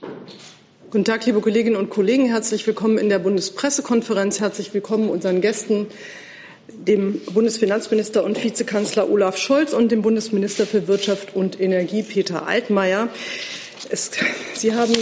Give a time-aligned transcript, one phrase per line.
[0.00, 2.26] Guten Tag, liebe Kolleginnen und Kollegen.
[2.26, 4.40] Herzlich willkommen in der Bundespressekonferenz.
[4.40, 5.86] Herzlich willkommen unseren Gästen,
[6.68, 13.08] dem Bundesfinanzminister und Vizekanzler Olaf Scholz und dem Bundesminister für Wirtschaft und Energie Peter Altmaier.
[13.90, 14.12] Es,
[14.54, 14.94] Sie haben,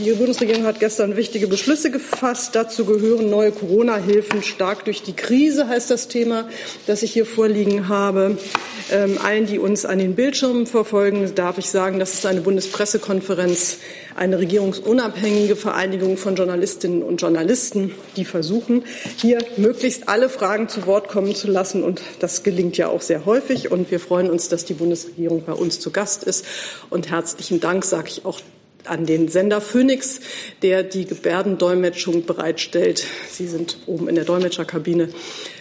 [0.00, 2.54] die Bundesregierung hat gestern wichtige Beschlüsse gefasst.
[2.54, 6.48] Dazu gehören neue Corona-Hilfen stark durch die Krise, heißt das Thema,
[6.86, 8.38] das ich hier vorliegen habe.
[8.90, 13.78] Ähm, allen, die uns an den Bildschirmen verfolgen, darf ich sagen, das ist eine Bundespressekonferenz
[14.16, 18.84] eine regierungsunabhängige Vereinigung von Journalistinnen und Journalisten, die versuchen,
[19.16, 21.82] hier möglichst alle Fragen zu Wort kommen zu lassen.
[21.82, 23.70] Und das gelingt ja auch sehr häufig.
[23.70, 26.44] Und wir freuen uns, dass die Bundesregierung bei uns zu Gast ist.
[26.90, 28.40] Und herzlichen Dank sage ich auch
[28.84, 30.20] an den Sender Phoenix,
[30.62, 33.04] der die Gebärdendolmetschung bereitstellt.
[33.30, 35.08] Sie sind oben in der Dolmetscherkabine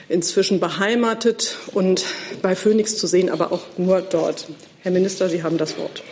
[0.10, 2.06] inzwischen beheimatet und
[2.42, 4.48] bei Phoenix zu sehen, aber auch nur dort.
[4.82, 6.04] Herr Minister, Sie haben das Wort.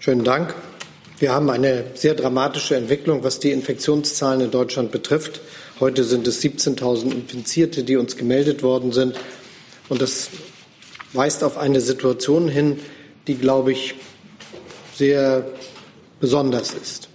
[0.00, 0.54] Schönen Dank.
[1.20, 5.40] Wir haben eine sehr dramatische Entwicklung, was die Infektionszahlen in Deutschland betrifft.
[5.80, 9.16] Heute sind es 17.000 Infizierte, die uns gemeldet worden sind.
[9.88, 10.28] Und das
[11.12, 12.78] weist auf eine Situation hin,
[13.26, 13.96] die, glaube ich,
[14.94, 15.44] sehr
[16.20, 17.08] besonders ist.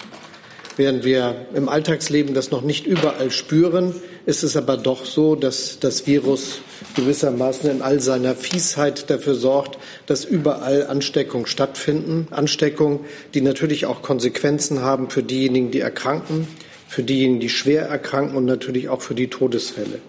[0.75, 5.79] Während wir im Alltagsleben das noch nicht überall spüren, ist es aber doch so, dass
[5.79, 6.61] das Virus
[6.95, 12.27] gewissermaßen in all seiner Fiesheit dafür sorgt, dass überall Ansteckungen stattfinden.
[12.31, 13.01] Ansteckungen,
[13.33, 16.47] die natürlich auch Konsequenzen haben für diejenigen, die erkranken,
[16.87, 19.99] für diejenigen, die schwer erkranken und natürlich auch für die Todesfälle.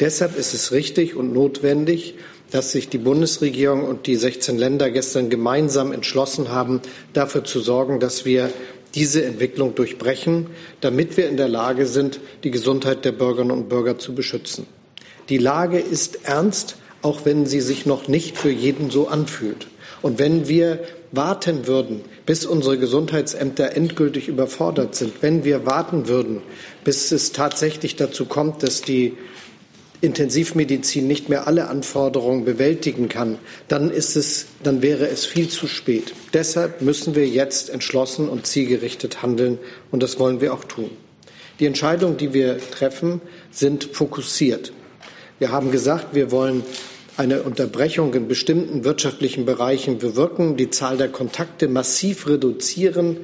[0.00, 2.14] Deshalb ist es richtig und notwendig,
[2.50, 6.80] dass sich die Bundesregierung und die 16 Länder gestern gemeinsam entschlossen haben,
[7.12, 8.50] dafür zu sorgen, dass wir
[8.94, 10.46] diese Entwicklung durchbrechen,
[10.80, 14.66] damit wir in der Lage sind, die Gesundheit der Bürgerinnen und Bürger zu beschützen.
[15.28, 19.68] Die Lage ist ernst, auch wenn sie sich noch nicht für jeden so anfühlt.
[20.02, 20.80] Und wenn wir
[21.12, 26.42] warten würden, bis unsere Gesundheitsämter endgültig überfordert sind, wenn wir warten würden,
[26.84, 29.16] bis es tatsächlich dazu kommt, dass die
[30.00, 33.38] Intensivmedizin nicht mehr alle Anforderungen bewältigen kann,
[33.68, 36.14] dann ist es, dann wäre es viel zu spät.
[36.32, 39.58] Deshalb müssen wir jetzt entschlossen und zielgerichtet handeln,
[39.90, 40.90] und das wollen wir auch tun.
[41.58, 44.72] Die Entscheidungen, die wir treffen, sind fokussiert.
[45.38, 46.62] Wir haben gesagt, wir wollen
[47.18, 53.18] eine Unterbrechung in bestimmten wirtschaftlichen Bereichen bewirken, die Zahl der Kontakte massiv reduzieren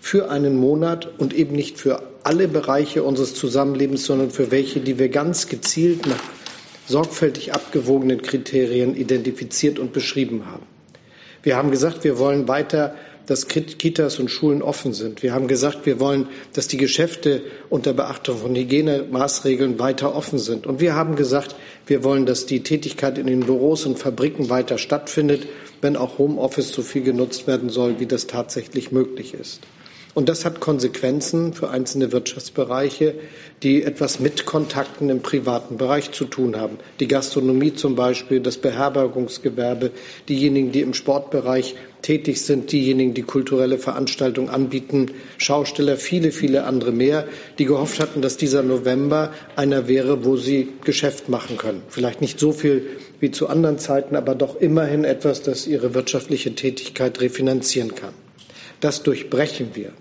[0.00, 4.98] für einen Monat und eben nicht für alle Bereiche unseres Zusammenlebens, sondern für welche, die
[4.98, 6.22] wir ganz gezielt nach
[6.86, 10.66] sorgfältig abgewogenen Kriterien identifiziert und beschrieben haben.
[11.42, 12.94] Wir haben gesagt, wir wollen weiter
[13.26, 15.22] dass Kitas und Schulen offen sind.
[15.22, 20.66] Wir haben gesagt, wir wollen, dass die Geschäfte unter Beachtung von Hygienemaßregeln weiter offen sind.
[20.66, 21.54] Und wir haben gesagt,
[21.86, 25.46] wir wollen, dass die Tätigkeit in den Büros und Fabriken weiter stattfindet,
[25.80, 29.60] wenn auch Homeoffice so viel genutzt werden soll, wie das tatsächlich möglich ist.
[30.14, 33.14] Und das hat Konsequenzen für einzelne Wirtschaftsbereiche,
[33.62, 36.78] die etwas mit Kontakten im privaten Bereich zu tun haben.
[37.00, 39.90] Die Gastronomie zum Beispiel, das Beherbergungsgewerbe,
[40.28, 46.92] diejenigen, die im Sportbereich tätig sind, diejenigen, die kulturelle Veranstaltungen anbieten, Schausteller, viele, viele andere
[46.92, 47.26] mehr,
[47.58, 51.82] die gehofft hatten, dass dieser November einer wäre, wo sie Geschäft machen können.
[51.88, 52.86] Vielleicht nicht so viel
[53.20, 58.12] wie zu anderen Zeiten, aber doch immerhin etwas, das ihre wirtschaftliche Tätigkeit refinanzieren kann.
[58.80, 59.92] Das durchbrechen wir.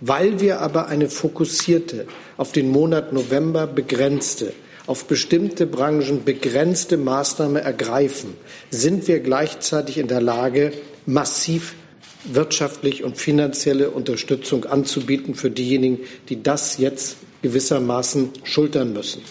[0.00, 2.06] Weil wir aber eine fokussierte,
[2.36, 4.52] auf den Monat November begrenzte,
[4.86, 8.34] auf bestimmte Branchen begrenzte Maßnahme ergreifen,
[8.70, 10.72] sind wir gleichzeitig in der Lage,
[11.06, 11.74] massiv
[12.24, 19.22] wirtschaftlich und finanzielle Unterstützung anzubieten für diejenigen, die das jetzt gewissermaßen schultern müssen.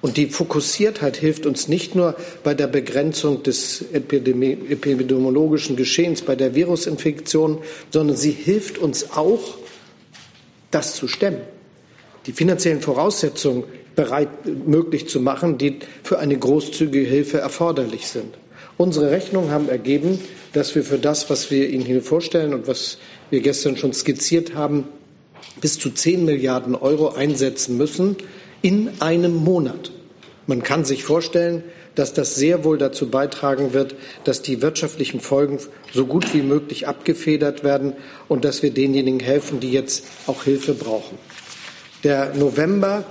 [0.00, 6.56] Und die Fokussiertheit hilft uns nicht nur bei der Begrenzung des epidemiologischen Geschehens, bei der
[6.56, 7.58] Virusinfektion,
[7.90, 9.58] sondern sie hilft uns auch,
[10.72, 11.42] das zu stemmen.
[12.26, 14.28] Die finanziellen Voraussetzungen bereit
[14.66, 18.34] möglich zu machen, die für eine großzügige Hilfe erforderlich sind.
[18.78, 20.18] Unsere Rechnungen haben ergeben,
[20.52, 22.98] dass wir für das, was wir Ihnen hier vorstellen und was
[23.30, 24.88] wir gestern schon skizziert haben,
[25.60, 28.16] bis zu 10 Milliarden Euro einsetzen müssen
[28.62, 29.92] in einem Monat.
[30.46, 31.62] Man kann sich vorstellen,
[31.94, 33.94] dass das sehr wohl dazu beitragen wird,
[34.24, 35.58] dass die wirtschaftlichen Folgen
[35.92, 37.92] so gut wie möglich abgefedert werden
[38.28, 41.18] und dass wir denjenigen helfen, die jetzt auch Hilfe brauchen.
[42.02, 43.04] Der November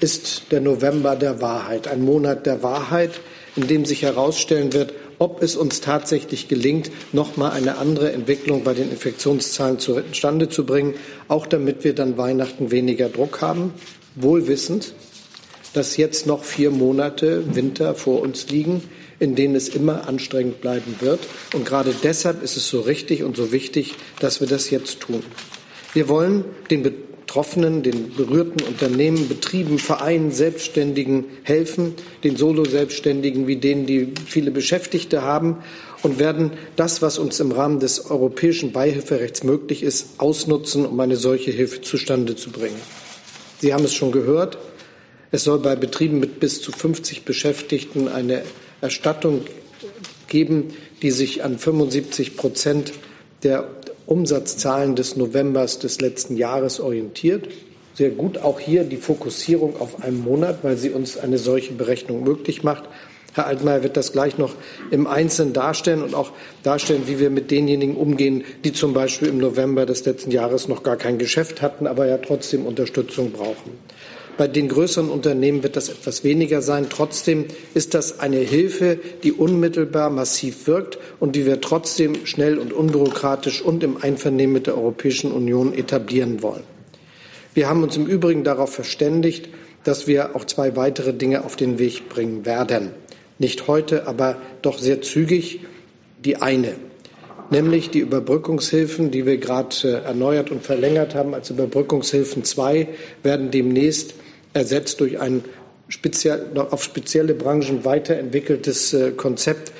[0.00, 3.20] ist der November der Wahrheit, ein Monat der Wahrheit,
[3.56, 8.64] in dem sich herausstellen wird, ob es uns tatsächlich gelingt, noch mal eine andere Entwicklung
[8.64, 10.94] bei den Infektionszahlen zustande zu bringen,
[11.28, 13.72] auch damit wir dann Weihnachten weniger Druck haben,
[14.16, 14.94] wohl wissend,
[15.74, 18.82] dass jetzt noch vier Monate Winter vor uns liegen,
[19.18, 21.20] in denen es immer anstrengend bleiben wird.
[21.54, 25.22] Und gerade deshalb ist es so richtig und so wichtig, dass wir das jetzt tun.
[25.92, 33.86] Wir wollen den Betroffenen, den berührten Unternehmen, Betrieben, Vereinen, Selbstständigen helfen, den Solo-Selbstständigen wie denen,
[33.86, 35.58] die viele Beschäftigte haben
[36.02, 41.16] und werden das, was uns im Rahmen des europäischen Beihilferechts möglich ist, ausnutzen, um eine
[41.16, 42.80] solche Hilfe zustande zu bringen.
[43.60, 44.58] Sie haben es schon gehört.
[45.34, 48.42] Es soll bei Betrieben mit bis zu 50 Beschäftigten eine
[48.80, 49.40] Erstattung
[50.28, 52.92] geben, die sich an 75 Prozent
[53.42, 53.66] der
[54.06, 57.48] Umsatzzahlen des Novembers des letzten Jahres orientiert.
[57.94, 62.22] Sehr gut auch hier die Fokussierung auf einen Monat, weil sie uns eine solche Berechnung
[62.22, 62.84] möglich macht.
[63.32, 64.54] Herr Altmaier wird das gleich noch
[64.92, 66.30] im Einzelnen darstellen und auch
[66.62, 70.84] darstellen, wie wir mit denjenigen umgehen, die zum Beispiel im November des letzten Jahres noch
[70.84, 73.72] gar kein Geschäft hatten, aber ja trotzdem Unterstützung brauchen.
[74.36, 76.86] Bei den größeren Unternehmen wird das etwas weniger sein.
[76.90, 82.72] Trotzdem ist das eine Hilfe, die unmittelbar massiv wirkt und die wir trotzdem schnell und
[82.72, 86.64] unbürokratisch und im Einvernehmen mit der Europäischen Union etablieren wollen.
[87.54, 89.48] Wir haben uns im Übrigen darauf verständigt,
[89.84, 92.90] dass wir auch zwei weitere Dinge auf den Weg bringen werden.
[93.38, 95.60] Nicht heute, aber doch sehr zügig.
[96.24, 96.74] Die eine,
[97.50, 102.88] nämlich die Überbrückungshilfen, die wir gerade äh, erneuert und verlängert haben als Überbrückungshilfen 2,
[103.22, 104.14] werden demnächst
[104.54, 105.44] ersetzt durch ein
[105.88, 109.72] speziell, auf spezielle Branchen weiterentwickeltes äh, Konzept,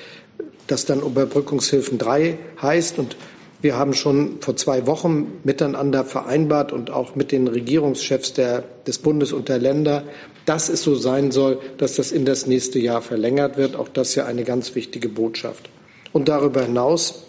[0.67, 2.99] das dann Überbrückungshilfen 3 heißt.
[2.99, 3.15] Und
[3.61, 8.99] wir haben schon vor zwei Wochen miteinander vereinbart und auch mit den Regierungschefs der, des
[8.99, 10.03] Bundes und der Länder,
[10.45, 13.75] dass es so sein soll, dass das in das nächste Jahr verlängert wird.
[13.75, 15.69] Auch das ist ja eine ganz wichtige Botschaft.
[16.13, 17.24] Und darüber hinaus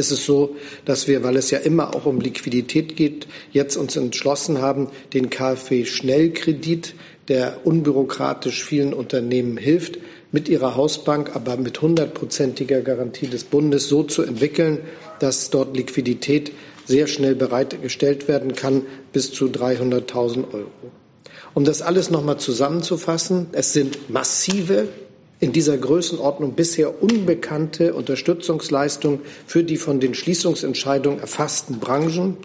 [0.00, 3.96] ist es so, dass wir, weil es ja immer auch um Liquidität geht, jetzt uns
[3.96, 6.94] entschlossen haben, den KfW-Schnellkredit,
[7.28, 9.98] der unbürokratisch vielen Unternehmen hilft,
[10.32, 14.78] mit ihrer Hausbank, aber mit hundertprozentiger Garantie des Bundes so zu entwickeln,
[15.18, 16.52] dass dort Liquidität
[16.86, 18.82] sehr schnell bereitgestellt werden kann,
[19.12, 20.70] bis zu 300.000 Euro.
[21.54, 24.88] Um das alles noch mal zusammenzufassen, es sind massive
[25.40, 32.36] in dieser Größenordnung bisher unbekannte Unterstützungsleistung für die von den Schließungsentscheidungen erfassten Branchen.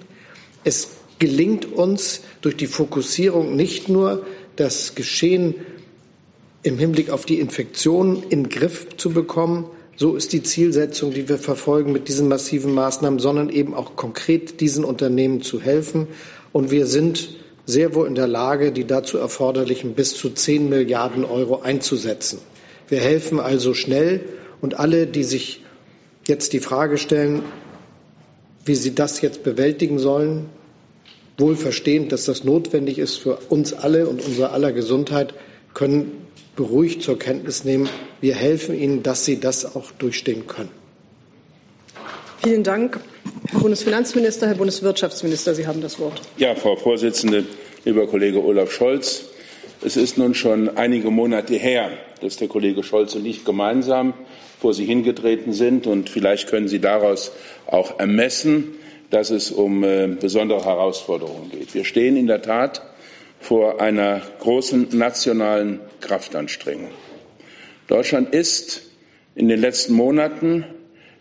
[0.63, 0.87] Es
[1.19, 4.25] gelingt uns durch die Fokussierung nicht nur,
[4.55, 5.55] das Geschehen
[6.63, 11.29] im Hinblick auf die Infektion in den Griff zu bekommen, so ist die Zielsetzung, die
[11.29, 16.07] wir verfolgen mit diesen massiven Maßnahmen, sondern eben auch konkret diesen Unternehmen zu helfen.
[16.51, 17.29] Und wir sind
[17.65, 22.39] sehr wohl in der Lage, die dazu erforderlichen bis zu 10 Milliarden Euro einzusetzen.
[22.87, 24.21] Wir helfen also schnell
[24.61, 25.61] und alle, die sich
[26.27, 27.43] jetzt die Frage stellen,
[28.65, 30.49] wie sie das jetzt bewältigen sollen,
[31.37, 35.33] wohl verstehend, dass das notwendig ist für uns alle und unsere aller Gesundheit,
[35.73, 37.89] können beruhigt zur Kenntnis nehmen,
[38.21, 40.71] wir helfen ihnen, dass sie das auch durchstehen können.
[42.41, 42.99] Vielen Dank,
[43.51, 45.53] Herr Bundesfinanzminister, Herr Bundeswirtschaftsminister.
[45.55, 46.21] Sie haben das Wort.
[46.37, 47.43] Ja, Frau Vorsitzende,
[47.83, 49.25] lieber Kollege Olaf Scholz,
[49.85, 54.15] es ist nun schon einige Monate her, dass der Kollege Scholz und ich gemeinsam
[54.59, 55.85] vor Sie hingetreten sind.
[55.85, 57.31] Und vielleicht können Sie daraus
[57.67, 58.73] auch ermessen,
[59.11, 61.75] dass es um äh, besondere Herausforderungen geht.
[61.75, 62.81] Wir stehen in der Tat
[63.39, 66.89] vor einer großen nationalen Kraftanstrengung.
[67.87, 68.89] Deutschland ist
[69.35, 70.65] in den letzten Monaten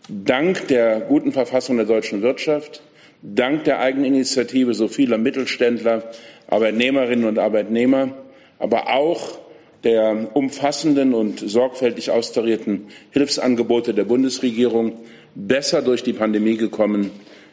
[0.09, 2.81] dank der guten Verfassung der deutschen Wirtschaft,
[3.21, 6.09] dank der Eigeninitiative so vieler Mittelständler,
[6.47, 8.24] Arbeitnehmerinnen und Arbeitnehmer,
[8.59, 9.39] aber auch
[9.83, 14.93] der umfassenden und sorgfältig austarierten Hilfsangebote der Bundesregierung
[15.35, 17.11] besser durch die Pandemie gekommen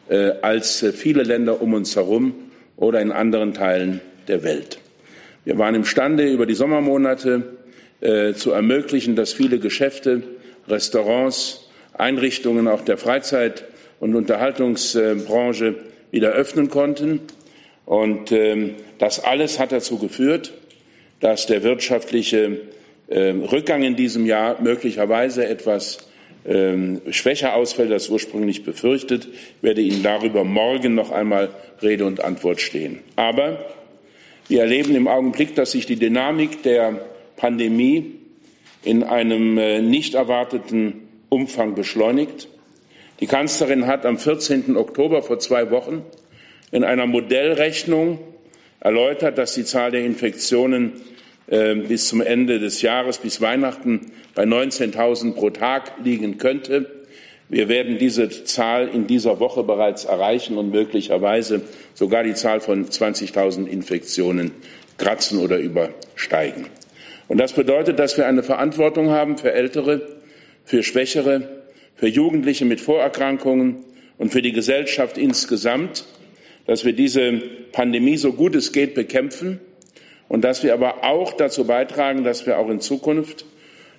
[0.09, 2.35] äh, als äh, viele Länder um uns herum
[2.77, 4.79] oder in anderen Teilen der Welt.
[5.45, 7.59] Wir waren imstande, über die Sommermonate
[8.01, 10.23] äh, zu ermöglichen, dass viele Geschäfte,
[10.69, 13.65] Restaurants, Einrichtungen auch der Freizeit-
[14.01, 15.75] und Unterhaltungsbranche
[16.11, 17.21] wieder öffnen konnten.
[17.85, 20.53] Und ähm, das alles hat dazu geführt,
[21.23, 22.59] dass der wirtschaftliche
[23.09, 25.99] ähm, Rückgang in diesem Jahr möglicherweise etwas
[26.45, 29.29] ähm, schwächer ausfällt als ursprünglich befürchtet.
[29.29, 31.51] Ich werde Ihnen darüber morgen noch einmal
[31.81, 32.99] Rede und Antwort stehen.
[33.15, 33.65] Aber
[34.49, 37.01] wir erleben im Augenblick, dass sich die Dynamik der
[37.37, 38.17] Pandemie
[38.83, 42.49] in einem äh, nicht erwarteten Umfang beschleunigt.
[43.21, 44.77] Die Kanzlerin hat am 14.
[44.77, 46.03] Oktober vor zwei Wochen
[46.73, 48.19] in einer Modellrechnung
[48.81, 50.95] erläutert, dass die Zahl der Infektionen
[51.53, 56.91] bis zum Ende des Jahres, bis Weihnachten bei 19.000 pro Tag liegen könnte.
[57.51, 61.61] Wir werden diese Zahl in dieser Woche bereits erreichen und möglicherweise
[61.93, 64.53] sogar die Zahl von 20.000 Infektionen
[64.97, 66.69] kratzen oder übersteigen.
[67.29, 70.01] Und das bedeutet, dass wir eine Verantwortung haben für Ältere,
[70.65, 71.63] für Schwächere,
[71.97, 73.85] für Jugendliche mit Vorerkrankungen
[74.17, 76.07] und für die Gesellschaft insgesamt,
[76.65, 77.43] dass wir diese
[77.73, 79.61] Pandemie so gut es geht bekämpfen
[80.33, 83.45] und dass wir aber auch dazu beitragen, dass wir auch in Zukunft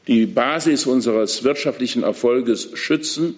[0.08, 3.36] die Basis unseres wirtschaftlichen Erfolges schützen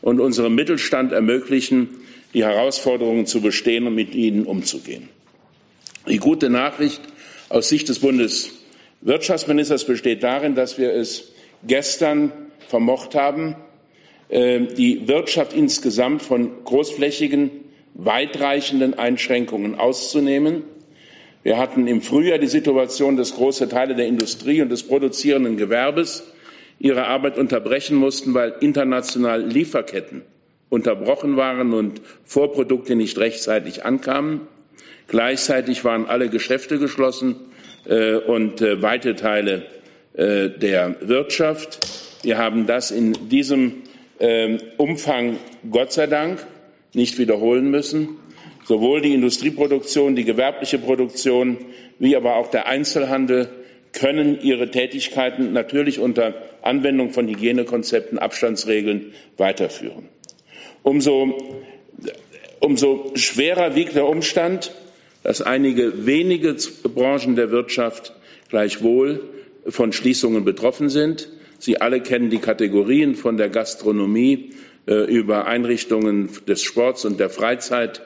[0.00, 1.90] und unserem Mittelstand ermöglichen,
[2.32, 5.10] die Herausforderungen zu bestehen und mit ihnen umzugehen.
[6.08, 7.02] Die gute Nachricht
[7.50, 11.32] aus Sicht des Bundeswirtschaftsministers besteht darin, dass wir es
[11.66, 12.32] gestern
[12.66, 13.56] vermocht haben,
[14.30, 17.50] äh, die Wirtschaft insgesamt von großflächigen,
[17.92, 20.62] weitreichenden Einschränkungen auszunehmen.
[21.48, 26.24] Wir hatten im Frühjahr die Situation, dass große Teile der Industrie und des produzierenden Gewerbes
[26.78, 30.20] ihre Arbeit unterbrechen mussten, weil international Lieferketten
[30.68, 34.42] unterbrochen waren und Vorprodukte nicht rechtzeitig ankamen.
[35.06, 37.36] Gleichzeitig waren alle Geschäfte geschlossen
[37.86, 39.62] äh, und äh, weite Teile
[40.12, 41.78] äh, der Wirtschaft.
[42.24, 43.84] Wir haben das in diesem
[44.18, 45.38] äh, Umfang
[45.70, 46.46] Gott sei Dank
[46.92, 48.18] nicht wiederholen müssen.
[48.68, 51.56] Sowohl die Industrieproduktion, die gewerbliche Produktion
[51.98, 53.48] wie aber auch der Einzelhandel
[53.94, 60.10] können ihre Tätigkeiten natürlich unter Anwendung von Hygienekonzepten, Abstandsregeln weiterführen.
[60.82, 61.64] Umso,
[62.60, 64.74] umso schwerer wiegt der Umstand,
[65.22, 66.54] dass einige wenige
[66.94, 68.12] Branchen der Wirtschaft
[68.50, 69.22] gleichwohl
[69.66, 71.30] von Schließungen betroffen sind.
[71.58, 74.50] Sie alle kennen die Kategorien von der Gastronomie
[74.86, 78.02] äh, über Einrichtungen des Sports und der Freizeit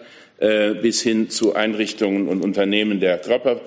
[0.82, 3.60] bis hin zu Einrichtungen und Unternehmen der Körper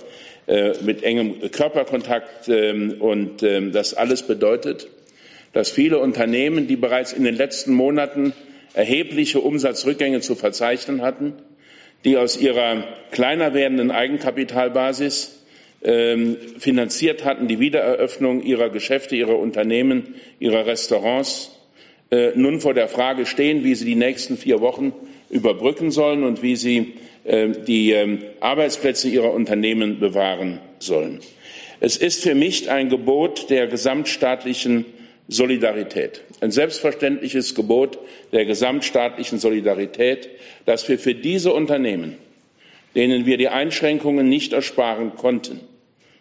[0.47, 2.49] äh, mit engem Körperkontakt.
[2.49, 4.87] Ähm, und ähm, das alles bedeutet,
[5.53, 8.33] dass viele Unternehmen, die bereits in den letzten Monaten
[8.75, 11.33] erhebliche Umsatzrückgänge zu verzeichnen hatten,
[12.03, 15.43] die aus ihrer kleiner werdenden Eigenkapitalbasis
[15.83, 21.57] ähm, finanziert hatten, die Wiedereröffnung ihrer Geschäfte, ihrer Unternehmen, ihrer Restaurants,
[22.11, 24.93] äh, nun vor der Frage stehen, wie sie die nächsten vier Wochen
[25.35, 26.93] überbrücken sollen und wie sie
[27.25, 31.19] äh, die äh, Arbeitsplätze ihrer Unternehmen bewahren sollen.
[31.81, 34.85] Es ist für mich ein Gebot der gesamtstaatlichen
[35.27, 37.99] Solidarität, ein selbstverständliches Gebot
[38.31, 40.29] der gesamtstaatlichen Solidarität,
[40.65, 42.15] dass wir für diese Unternehmen,
[42.95, 45.59] denen wir die Einschränkungen nicht ersparen konnten,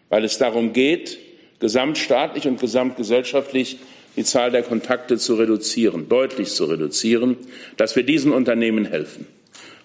[0.09, 1.19] weil es darum geht,
[1.61, 3.79] gesamtstaatlich und gesamtgesellschaftlich
[4.17, 7.37] die Zahl der Kontakte zu reduzieren, deutlich zu reduzieren,
[7.77, 9.27] dass wir diesen Unternehmen helfen.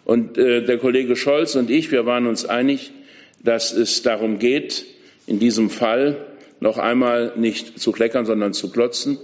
[0.05, 2.91] Und äh, der Kollege Scholz und ich, wir waren uns einig,
[3.43, 4.85] dass es darum geht,
[5.27, 6.25] in diesem Fall
[6.59, 9.17] noch einmal nicht zu kleckern, sondern zu klotzen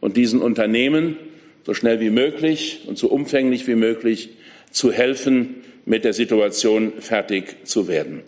[0.00, 1.16] und diesen Unternehmen
[1.64, 4.30] so schnell wie möglich und so umfänglich wie möglich
[4.70, 8.22] zu helfen, mit der Situation fertig zu werden.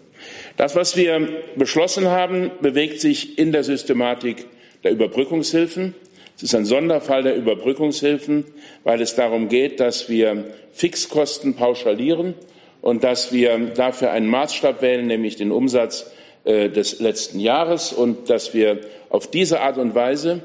[0.56, 4.46] Das, was wir beschlossen haben, bewegt sich in der Systematik
[4.82, 5.94] der Überbrückungshilfen.
[6.38, 8.44] Es ist ein Sonderfall der Überbrückungshilfen,
[8.84, 12.34] weil es darum geht, dass wir Fixkosten pauschalieren
[12.80, 16.12] und dass wir dafür einen Maßstab wählen, nämlich den Umsatz
[16.44, 20.42] äh, des letzten Jahres und dass wir auf diese Art und Weise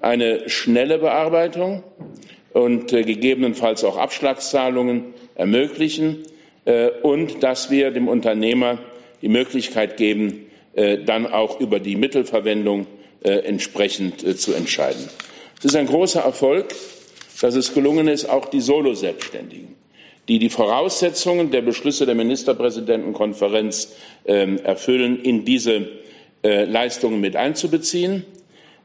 [0.00, 1.84] eine schnelle Bearbeitung
[2.52, 6.24] und äh, gegebenenfalls auch Abschlagszahlungen ermöglichen
[6.64, 8.78] äh, und dass wir dem Unternehmer
[9.22, 12.86] die Möglichkeit geben, dann auch über die Mittelverwendung
[13.22, 15.08] entsprechend zu entscheiden.
[15.58, 16.74] Es ist ein großer Erfolg,
[17.40, 19.74] dass es gelungen ist, auch die Solo-Selbstständigen,
[20.28, 23.92] die die Voraussetzungen der Beschlüsse der Ministerpräsidentenkonferenz
[24.24, 25.88] äh, erfüllen, in diese
[26.42, 28.24] äh, Leistungen mit einzubeziehen.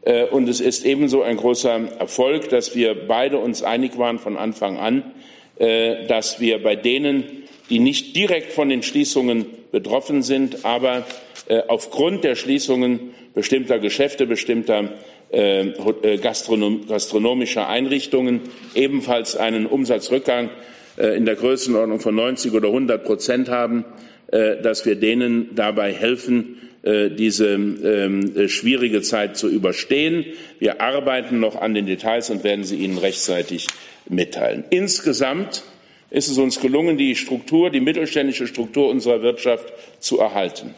[0.01, 4.37] Äh, und es ist ebenso ein großer Erfolg, dass wir beide uns einig waren von
[4.37, 5.11] Anfang an,
[5.57, 7.23] äh, dass wir bei denen,
[7.69, 11.05] die nicht direkt von den Schließungen betroffen sind, aber
[11.47, 14.93] äh, aufgrund der Schließungen bestimmter Geschäfte, bestimmter
[15.31, 18.41] äh, äh, Gastronom gastronomischer Einrichtungen
[18.73, 20.49] ebenfalls einen Umsatzrückgang
[20.97, 23.85] äh, in der Größenordnung von 90 oder 100 Prozent haben,
[24.27, 30.25] dass wir denen dabei helfen, diese ähm, schwierige Zeit zu überstehen.
[30.57, 33.67] Wir arbeiten noch an den Details und werden sie Ihnen rechtzeitig
[34.09, 34.63] mitteilen.
[34.71, 35.63] Insgesamt
[36.09, 40.73] ist es uns gelungen, die Struktur, die mittelständische Struktur unserer Wirtschaft zu erhalten.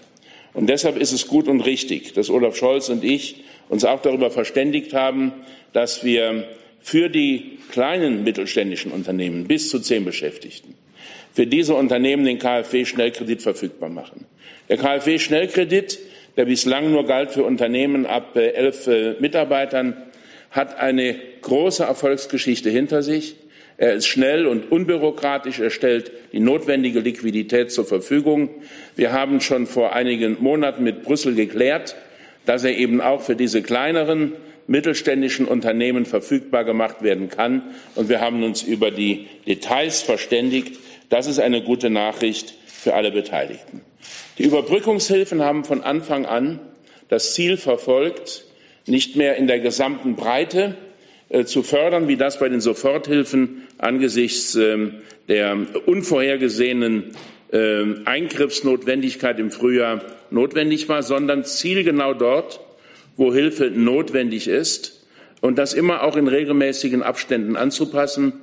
[0.58, 4.32] Und deshalb ist es gut und richtig, dass Olaf Scholz und ich uns auch darüber
[4.32, 5.32] verständigt haben,
[5.72, 6.48] dass wir
[6.80, 10.74] für die kleinen mittelständischen Unternehmen bis zu zehn Beschäftigten,
[11.32, 14.26] für diese Unternehmen den KfW-Schnellkredit verfügbar machen.
[14.68, 16.00] Der KfW-Schnellkredit,
[16.38, 19.96] der bislang nur galt für Unternehmen ab äh, elf äh, Mitarbeitern,
[20.50, 23.36] hat eine große Erfolgsgeschichte hinter sich.
[23.78, 25.60] Er ist schnell und unbürokratisch.
[25.60, 28.50] Er stellt die notwendige Liquidität zur Verfügung.
[28.96, 31.96] Wir haben schon vor einigen Monaten mit Brüssel geklärt,
[32.46, 34.34] dass er eben auch für diese kleineren
[34.66, 37.62] mittelständischen Unternehmen verfügbar gemacht werden kann.
[37.96, 40.78] Und wir haben uns über die Details verständigt,
[41.10, 43.82] Das ist eine gute Nachricht für alle Beteiligten.
[44.38, 46.60] Die Überbrückungshilfen haben von Anfang an
[47.10, 48.44] das Ziel verfolgt,
[48.86, 50.76] nicht mehr in der gesamten Breite
[51.46, 54.90] zu fördern, wie das bei den Soforthilfen angesichts äh,
[55.28, 57.12] der unvorhergesehenen
[57.52, 62.60] äh, Eingriffsnotwendigkeit im Frühjahr notwendig war, sondern zielgenau dort,
[63.16, 65.06] wo Hilfe notwendig ist
[65.42, 68.34] und das immer auch in regelmäßigen Abständen anzupassen.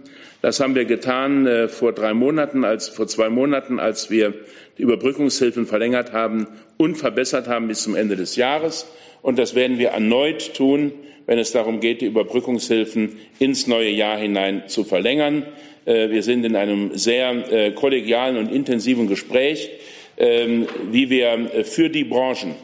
[0.42, 4.34] Das haben wir getan äh, vor drei Monaten, als vor zwei Monaten, als wir
[4.76, 8.86] die Überbrückungshilfen verlängert haben und verbessert haben bis zum Ende des Jahres.
[9.24, 10.92] Und das werden wir erneut tun,
[11.24, 15.46] wenn es darum geht, die Überbrückungshilfen ins neue Jahr hinein zu verlängern.
[15.86, 19.70] Äh, wir sind in einem sehr äh, kollegialen und intensiven Gespräch,
[20.18, 22.54] ähm, wie wir äh, für die Branchen,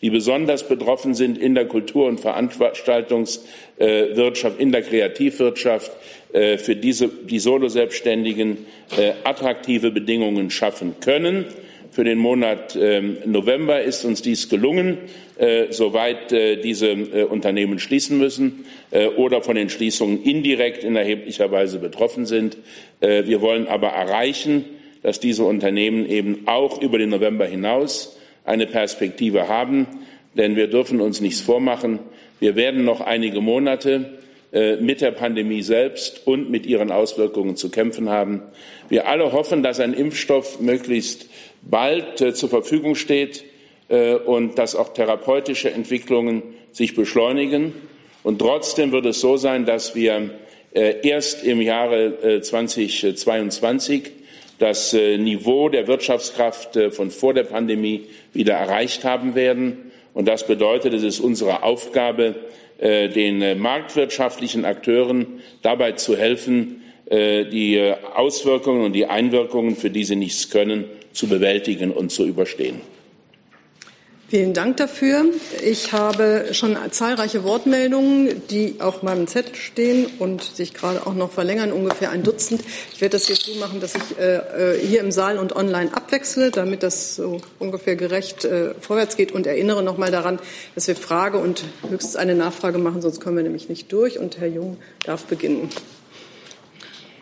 [0.00, 5.92] die besonders betroffen sind in der Kultur- und Veranstaltungswirtschaft, in der Kreativwirtschaft,
[6.32, 8.58] für diese, die Soloselbstständigen
[9.24, 11.44] attraktive Bedingungen schaffen können.
[11.90, 14.98] Für den Monat ähm, November ist uns dies gelungen,
[15.38, 18.64] äh, soweit äh, diese äh, Unternehmen schließen müssen
[19.16, 22.56] oder von den Schließungen indirekt in erheblicher Weise betroffen sind.
[22.98, 24.64] Wir wollen aber erreichen,
[25.04, 29.86] dass diese Unternehmen eben auch über den November hinaus eine Perspektive haben.
[30.34, 32.00] Denn wir dürfen uns nichts vormachen.
[32.40, 34.18] Wir werden noch einige Monate
[34.50, 38.42] mit der Pandemie selbst und mit ihren Auswirkungen zu kämpfen haben.
[38.88, 41.29] Wir alle hoffen, dass ein Impfstoff möglichst
[41.62, 43.44] bald äh, zur Verfügung steht
[43.88, 47.74] äh, und dass auch therapeutische Entwicklungen sich beschleunigen.
[48.22, 50.30] Und trotzdem wird es so sein, dass wir
[50.72, 54.10] äh, erst im Jahre 2022 äh,
[54.58, 59.90] das äh, Niveau der Wirtschaftskraft von vor der Pandemie wieder erreicht haben werden.
[60.14, 62.34] Und das bedeutet, es ist unsere Aufgabe,
[62.82, 66.80] den marktwirtschaftlichen Akteuren dabei zu helfen,
[67.12, 72.80] die Auswirkungen und die Einwirkungen, für die sie nichts können, zu bewältigen und zu überstehen.
[74.30, 75.24] Vielen Dank dafür.
[75.60, 81.32] Ich habe schon zahlreiche Wortmeldungen, die auf meinem Zettel stehen und sich gerade auch noch
[81.32, 82.62] verlängern, ungefähr ein Dutzend.
[82.92, 85.92] Ich werde das jetzt so machen, dass ich äh, äh, hier im Saal und online
[85.92, 90.38] abwechsle, damit das so ungefähr gerecht äh, vorwärts geht und erinnere noch mal daran,
[90.76, 94.20] dass wir Frage und höchstens eine Nachfrage machen, sonst kommen wir nämlich nicht durch.
[94.20, 95.70] Und Herr Jung darf beginnen.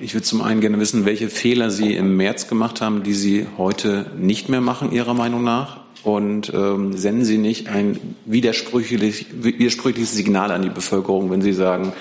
[0.00, 3.46] Ich würde zum einen gerne wissen, welche Fehler Sie im März gemacht haben, die Sie
[3.56, 5.80] heute nicht mehr machen, Ihrer Meinung nach.
[6.04, 11.92] Und ähm, senden Sie nicht ein widersprüchlich, widersprüchliches Signal an die Bevölkerung, wenn Sie sagen,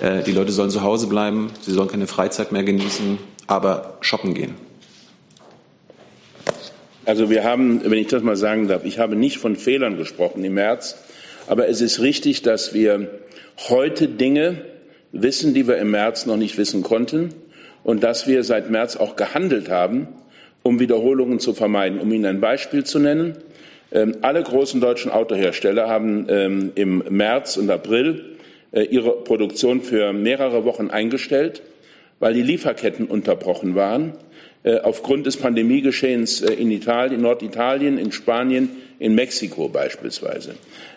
[0.00, 4.34] äh, die Leute sollen zu Hause bleiben, sie sollen keine Freizeit mehr genießen, aber shoppen
[4.34, 4.54] gehen?
[7.04, 10.42] Also wir haben, wenn ich das mal sagen darf, ich habe nicht von Fehlern gesprochen
[10.42, 10.96] im März,
[11.46, 13.08] aber es ist richtig, dass wir
[13.68, 14.64] heute Dinge
[15.22, 17.30] wissen, die wir im März noch nicht wissen konnten
[17.84, 20.08] und dass wir seit März auch gehandelt haben,
[20.62, 22.00] um Wiederholungen zu vermeiden.
[22.00, 23.36] Um Ihnen ein Beispiel zu nennen.
[23.92, 28.36] Ähm, alle großen deutschen Autohersteller haben ähm, im März und April
[28.72, 31.62] äh, ihre Produktion für mehrere Wochen eingestellt,
[32.18, 34.14] weil die Lieferketten unterbrochen waren.
[34.66, 40.56] Äh, aufgrund des Pandemiegeschehens äh, in Italien, Norditalien, in Spanien, in Mexiko beispielsweise.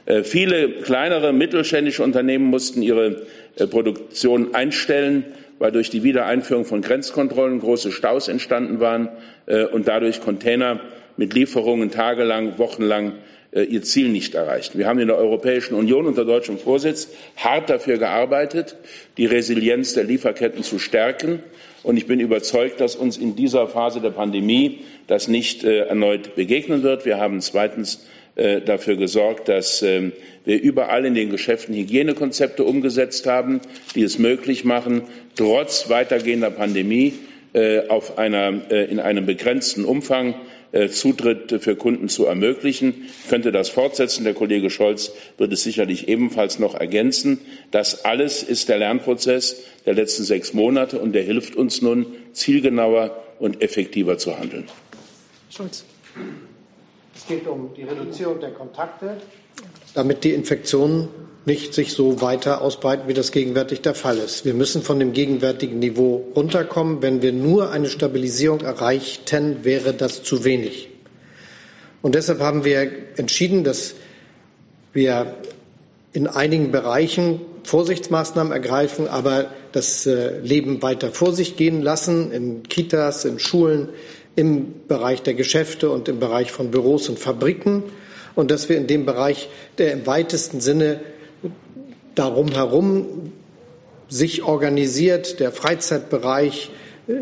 [0.09, 3.21] Äh, viele kleinere mittelständische Unternehmen mussten ihre
[3.69, 5.23] Produktion einstellen,
[5.57, 9.09] weil durch die Wiedereinführung von Grenzkontrollen große Staus entstanden waren
[9.73, 10.79] und dadurch Container
[11.17, 13.15] mit Lieferungen tagelang, wochenlang
[13.51, 14.77] ihr Ziel nicht erreichten.
[14.77, 18.77] Wir haben in der Europäischen Union unter deutschem Vorsitz hart dafür gearbeitet,
[19.17, 21.39] die Resilienz der Lieferketten zu stärken.
[21.83, 26.35] Und ich bin überzeugt, dass uns in dieser Phase der Pandemie das nicht äh, erneut
[26.35, 27.05] begegnen wird.
[27.05, 28.05] Wir haben zweitens
[28.39, 30.11] äh, dafür gesorgt, dass äh,
[30.45, 33.59] wir überall in den Geschäften Hygienekonzepte umgesetzt haben,
[33.95, 35.01] die es möglich machen,
[35.35, 37.15] trotz weitergehender Pandemie
[37.51, 40.35] äh, auf einer, äh, in einem begrenzten Umfang
[40.91, 43.07] Zutritt für Kunden zu ermöglichen.
[43.23, 44.23] Ich könnte das fortsetzen.
[44.23, 47.39] Der Kollege Scholz wird es sicherlich ebenfalls noch ergänzen.
[47.71, 53.17] Das alles ist der Lernprozess der letzten sechs Monate und der hilft uns nun, zielgenauer
[53.39, 54.65] und effektiver zu handeln.
[55.49, 55.85] Scholz.
[57.19, 59.17] Es geht um die Reduzierung der Kontakte,
[59.93, 61.09] damit die Infektionen
[61.43, 64.45] nicht sich so weiter ausbreiten, wie das gegenwärtig der Fall ist.
[64.45, 67.01] Wir müssen von dem gegenwärtigen Niveau runterkommen.
[67.01, 70.91] Wenn wir nur eine Stabilisierung erreichten, wäre das zu wenig.
[72.01, 73.95] Und deshalb haben wir entschieden, dass
[74.93, 75.35] wir
[76.13, 82.63] in einigen Bereichen Vorsichtsmaßnahmen ergreifen, aber das äh, Leben weiter vor sich gehen lassen, in
[82.63, 83.89] Kitas, in Schulen,
[84.39, 87.83] im Bereich der Geschäfte und im Bereich von Büros und Fabriken
[88.35, 91.01] und dass wir in dem Bereich, der im weitesten Sinne
[92.15, 93.33] darum herum
[94.07, 96.71] sich organisiert, der Freizeitbereich,
[97.09, 97.13] äh,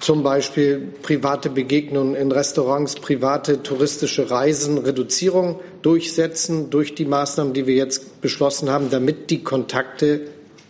[0.00, 7.68] zum Beispiel private Begegnungen in Restaurants, private touristische Reisen, Reduzierung durchsetzen durch die Maßnahmen, die
[7.68, 10.22] wir jetzt beschlossen haben, damit die Kontakte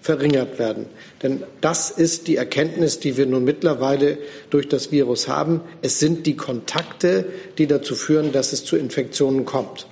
[0.02, 0.86] verringert werden.
[1.22, 4.18] Denn das ist die Erkenntnis, die wir nun mittlerweile
[4.50, 5.60] durch das Virus haben.
[5.80, 9.86] Es sind die Kontakte, die dazu führen, dass es zu Infektionen kommt.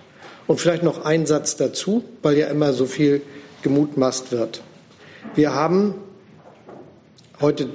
[0.48, 3.22] Und vielleicht noch ein Satz dazu, weil ja immer so viel
[3.62, 4.62] gemutmaßt wird.
[5.36, 5.94] Wir haben
[7.40, 7.68] heute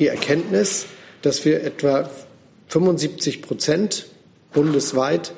[0.00, 0.86] die Erkenntnis,
[1.22, 2.10] dass wir etwa
[2.66, 4.06] 75 Prozent
[4.52, 5.34] bundesweit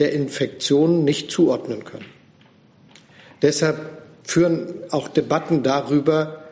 [0.00, 2.06] der Infektionen nicht zuordnen können.
[3.42, 3.97] Deshalb
[4.28, 6.42] führen auch Debatten darüber,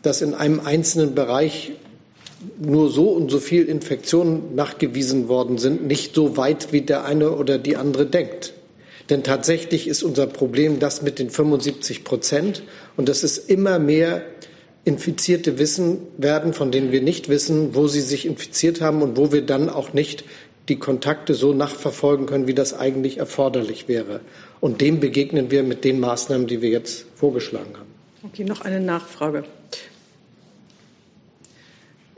[0.00, 1.72] dass in einem einzelnen Bereich
[2.58, 7.32] nur so und so viel Infektionen nachgewiesen worden sind, nicht so weit, wie der eine
[7.32, 8.54] oder die andere denkt.
[9.10, 12.62] Denn tatsächlich ist unser Problem das mit den 75 Prozent
[12.96, 14.22] und das ist immer mehr
[14.86, 19.30] Infizierte wissen werden, von denen wir nicht wissen, wo sie sich infiziert haben und wo
[19.30, 20.24] wir dann auch nicht
[20.68, 24.20] die Kontakte so nachverfolgen können, wie das eigentlich erforderlich wäre.
[24.60, 27.86] Und dem begegnen wir mit den Maßnahmen, die wir jetzt vorgeschlagen haben.
[28.24, 29.44] Okay, noch eine Nachfrage.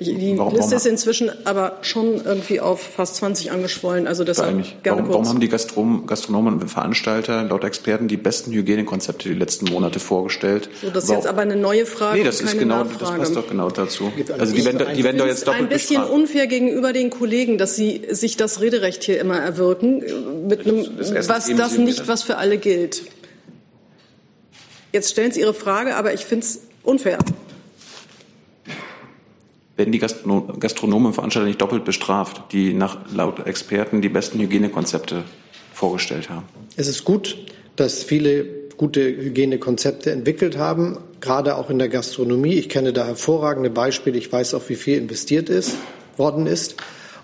[0.00, 4.06] Die warum, Liste ist inzwischen aber schon irgendwie auf fast 20 angeschwollen.
[4.06, 8.52] Also deshalb gerne warum, warum haben die Gastrom Gastronomen und Veranstalter laut Experten die besten
[8.52, 10.70] Hygienekonzepte die letzten Monate vorgestellt?
[10.82, 12.18] So, das ist jetzt aber eine neue Frage.
[12.18, 12.98] Nee, das ist genau, Nachfrage.
[13.00, 14.12] das passt doch genau dazu.
[14.38, 16.12] Also die werden, die werden doch jetzt doppelt Ein bisschen bestraft.
[16.12, 20.04] unfair gegenüber den Kollegen, dass sie sich das Rederecht hier immer erwirken,
[20.46, 23.02] mit einem, was das nicht, was für alle gilt.
[24.92, 27.18] Jetzt stellen Sie Ihre Frage, aber ich finde es unfair
[29.78, 35.22] werden die Gastronomen und Veranstalter nicht doppelt bestraft, die nach laut Experten die besten Hygienekonzepte
[35.72, 36.44] vorgestellt haben.
[36.76, 37.38] Es ist gut,
[37.76, 38.44] dass viele
[38.76, 42.54] gute Hygienekonzepte entwickelt haben, gerade auch in der Gastronomie.
[42.54, 44.18] Ich kenne da hervorragende Beispiele.
[44.18, 45.76] Ich weiß auch, wie viel investiert ist,
[46.16, 46.76] worden ist.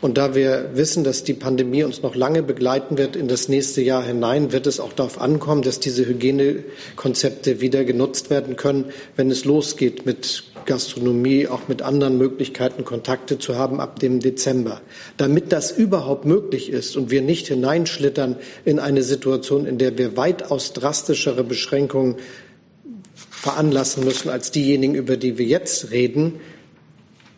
[0.04, 3.80] Und da wir wissen, dass die Pandemie uns noch lange begleiten wird in das nächste
[3.80, 9.30] Jahr hinein, wird es auch darauf ankommen, dass diese Hygienekonzepte wieder genutzt werden können, wenn
[9.30, 14.82] es losgeht mit Gastronomie, auch mit anderen Möglichkeiten Kontakte zu haben ab dem Dezember.
[15.16, 18.36] Damit das überhaupt möglich ist und wir nicht hineinschlittern
[18.66, 22.16] in eine Situation, in der wir weitaus drastischere Beschränkungen
[23.14, 26.40] veranlassen müssen als diejenigen, über die wir jetzt reden,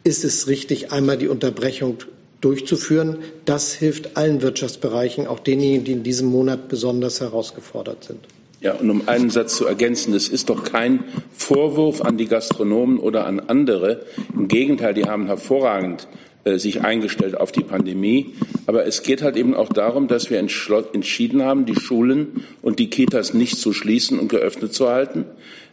[0.03, 1.99] ist es richtig, einmal die Unterbrechung
[2.47, 3.19] durchzuführen.
[3.45, 8.21] Das hilft allen Wirtschaftsbereichen, auch denjenigen, die in diesem Monat besonders herausgefordert sind.
[8.61, 12.99] Ja, und um einen Satz zu ergänzen, es ist doch kein Vorwurf an die Gastronomen
[12.99, 14.07] oder an andere.
[14.33, 16.07] Im Gegenteil, die haben hervorragend
[16.45, 18.35] äh, sich eingestellt auf die Pandemie.
[18.67, 22.89] Aber es geht halt eben auch darum, dass wir entschieden haben, die Schulen und die
[22.89, 25.25] Kitas nicht zu schließen und geöffnet zu halten.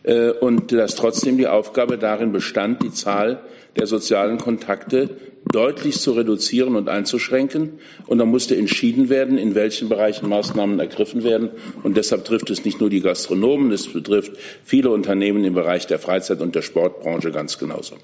[0.02, 3.42] Äh, und dass trotzdem die Aufgabe darin bestand, die Zahl
[3.78, 5.12] der sozialen Kontakte
[5.52, 7.80] deutlich zu reduzieren und einzuschränken.
[8.08, 11.50] Und da musste entschieden werden, in welchen Bereichen Maßnahmen ergriffen werden.
[11.84, 16.00] Und deshalb trifft es nicht nur die Gastronomen, es betrifft viele Unternehmen im Bereich der
[16.00, 17.96] Freizeit- und der Sportbranche ganz genauso.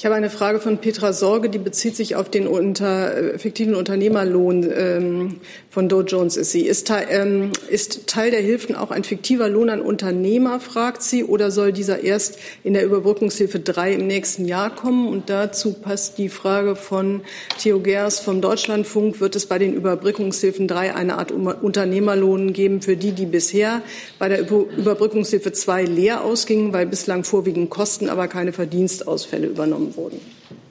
[0.00, 3.74] Ich habe eine Frage von Petra Sorge, die bezieht sich auf den unter, äh, fiktiven
[3.74, 5.40] Unternehmerlohn ähm,
[5.70, 6.36] von Dow Jones.
[6.36, 11.02] Ist sie ist, ähm, ist Teil der Hilfen auch ein fiktiver Lohn an Unternehmer, fragt
[11.02, 15.08] sie, oder soll dieser erst in der Überbrückungshilfe 3 im nächsten Jahr kommen?
[15.08, 17.22] Und dazu passt die Frage von
[17.58, 19.20] Theo Gers vom Deutschlandfunk.
[19.20, 23.82] Wird es bei den Überbrückungshilfen 3 eine Art Unternehmerlohn geben für die, die bisher
[24.18, 30.20] bei der Überbrückungshilfe 2 leer ausgingen, weil bislang vorwiegend Kosten, aber keine Verdienstausfälle übernommen wurden.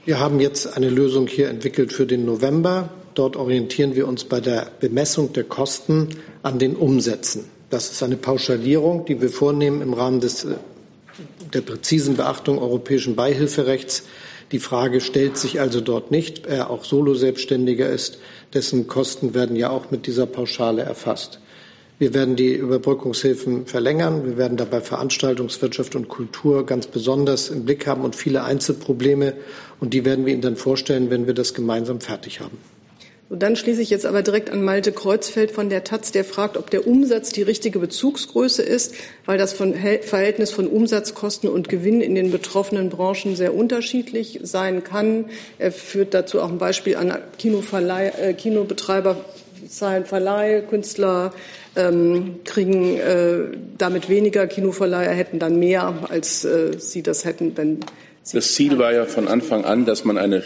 [0.05, 2.89] Wir haben jetzt eine Lösung hier entwickelt für den November.
[3.19, 6.07] Dort orientieren wir uns bei der Bemessung der Kosten
[6.41, 7.43] an den Umsätzen.
[7.69, 10.55] Das ist eine Pauschalierung, die wir vornehmen im Rahmen des, äh,
[11.53, 14.03] der präzisen Beachtung europäischen Beihilferechts.
[14.53, 16.45] Die Frage stellt sich also dort nicht.
[16.45, 18.19] Er auch Solo-Selbstständiger ist,
[18.53, 21.41] dessen Kosten werden ja auch mit dieser Pauschale erfasst.
[21.97, 24.23] Wir werden die Überbrückungshilfen verlängern.
[24.23, 29.33] Wir werden dabei Veranstaltungswirtschaft und Kultur ganz besonders im Blick haben und viele Einzelprobleme.
[29.81, 32.57] Und die werden wir Ihnen dann vorstellen, wenn wir das gemeinsam fertig haben.
[33.29, 36.57] Und dann schließe ich jetzt aber direkt an Malte Kreuzfeld von der Taz, der fragt,
[36.57, 42.01] ob der Umsatz die richtige Bezugsgröße ist, weil das von Verhältnis von Umsatzkosten und Gewinn
[42.01, 45.25] in den betroffenen Branchen sehr unterschiedlich sein kann.
[45.59, 49.23] Er führt dazu auch ein Beispiel an Kinoverleih, äh, Kinobetreiber
[49.67, 51.31] zahlen Verleih, Künstler
[51.75, 57.81] ähm, kriegen äh, damit weniger, Kinoverleiher hätten dann mehr, als äh, sie das hätten, wenn
[58.23, 58.37] sie.
[58.37, 60.43] Das Ziel war ja von Anfang an, dass man eine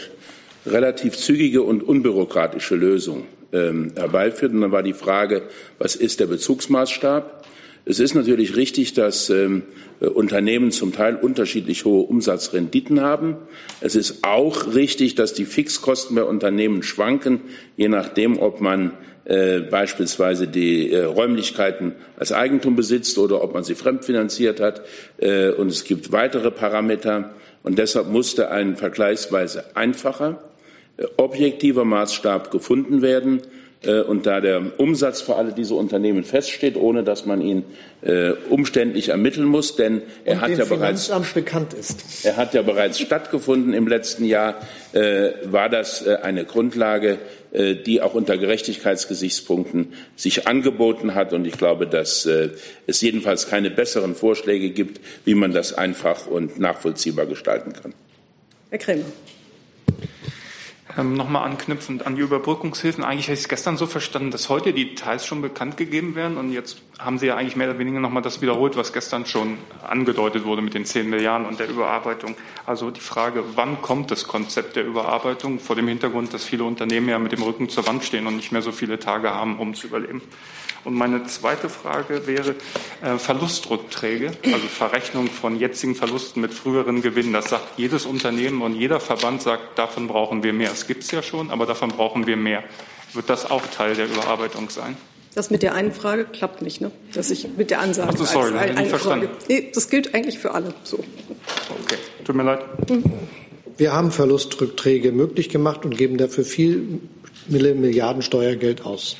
[0.66, 4.52] relativ zügige und unbürokratische Lösung ähm, herbeiführt.
[4.52, 5.42] Und dann war die Frage,
[5.78, 7.44] was ist der Bezugsmaßstab?
[7.86, 9.62] Es ist natürlich richtig, dass ähm,
[10.00, 13.36] Unternehmen zum Teil unterschiedlich hohe Umsatzrenditen haben.
[13.80, 17.40] Es ist auch richtig, dass die Fixkosten bei Unternehmen schwanken,
[17.76, 18.92] je nachdem, ob man
[19.24, 24.82] äh, beispielsweise die äh, Räumlichkeiten als Eigentum besitzt oder ob man sie fremdfinanziert hat.
[25.18, 27.34] Äh, und es gibt weitere Parameter.
[27.62, 30.53] Und deshalb musste ein vergleichsweise einfacher, äh,
[31.16, 33.42] objektiver Maßstab gefunden werden.
[33.82, 37.64] Äh, und da der Umsatz für alle diese Unternehmen feststeht, ohne dass man ihn
[38.02, 42.24] äh, umständlich ermitteln muss, denn er hat ja bereits bekannt ist.
[42.24, 44.56] Er hat ja bereits stattgefunden im letzten Jahr,
[44.92, 47.18] äh, war das äh, eine Grundlage,
[47.52, 51.32] äh, die auch unter Gerechtigkeitsgesichtspunkten sich angeboten hat.
[51.32, 52.50] Und ich glaube, dass äh,
[52.86, 57.94] es jedenfalls keine besseren Vorschläge gibt, wie man das einfach und nachvollziehbar gestalten kann.
[58.70, 59.04] Herr Krämer.
[60.96, 63.04] Ähm, Nochmal anknüpfend an die Überbrückungshilfen.
[63.04, 66.36] Eigentlich habe ich es gestern so verstanden, dass heute die Details schon bekannt gegeben werden
[66.36, 69.58] und jetzt haben Sie ja eigentlich mehr oder weniger nochmal das wiederholt, was gestern schon
[69.86, 72.36] angedeutet wurde mit den 10 Milliarden und der Überarbeitung.
[72.66, 77.08] Also die Frage, wann kommt das Konzept der Überarbeitung vor dem Hintergrund, dass viele Unternehmen
[77.08, 79.74] ja mit dem Rücken zur Wand stehen und nicht mehr so viele Tage haben, um
[79.74, 80.22] zu überleben.
[80.84, 82.54] Und meine zweite Frage wäre
[83.02, 87.32] äh, Verlustrückträge, also Verrechnung von jetzigen Verlusten mit früheren Gewinnen.
[87.32, 90.70] Das sagt jedes Unternehmen und jeder Verband sagt, davon brauchen wir mehr.
[90.70, 92.62] Es gibt es ja schon, aber davon brauchen wir mehr.
[93.14, 94.96] Wird das auch Teil der Überarbeitung sein?
[95.34, 96.92] Das mit der einen Frage klappt nicht, ne?
[97.12, 98.10] Dass ich mit der Ansage.
[98.12, 99.26] Ach so, sorry, als, eine, eine verstanden.
[99.26, 99.44] Frage.
[99.48, 100.72] Nee, das gilt eigentlich für alle.
[100.84, 100.98] So.
[101.82, 102.64] Okay, tut mir leid.
[103.76, 107.00] Wir haben Verlustrückträge möglich gemacht und geben dafür viel
[107.48, 109.16] Milliarden Steuergeld aus.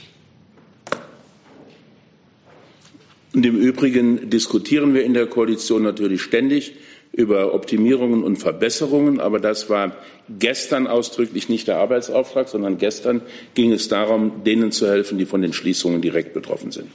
[3.35, 6.75] Und im Übrigen diskutieren wir in der Koalition natürlich ständig
[7.17, 9.21] über Optimierungen und Verbesserungen.
[9.21, 9.93] Aber das war
[10.39, 13.23] gestern ausdrücklich nicht der Arbeitsauftrag, sondern gestern
[13.55, 16.89] ging es darum, denen zu helfen, die von den Schließungen direkt betroffen sind.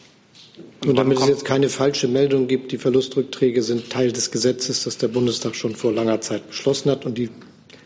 [0.86, 4.98] Und damit es jetzt keine falsche Meldung gibt, die Verlustrückträge sind Teil des Gesetzes, das
[4.98, 7.06] der Bundestag schon vor langer Zeit beschlossen hat.
[7.06, 7.30] Und die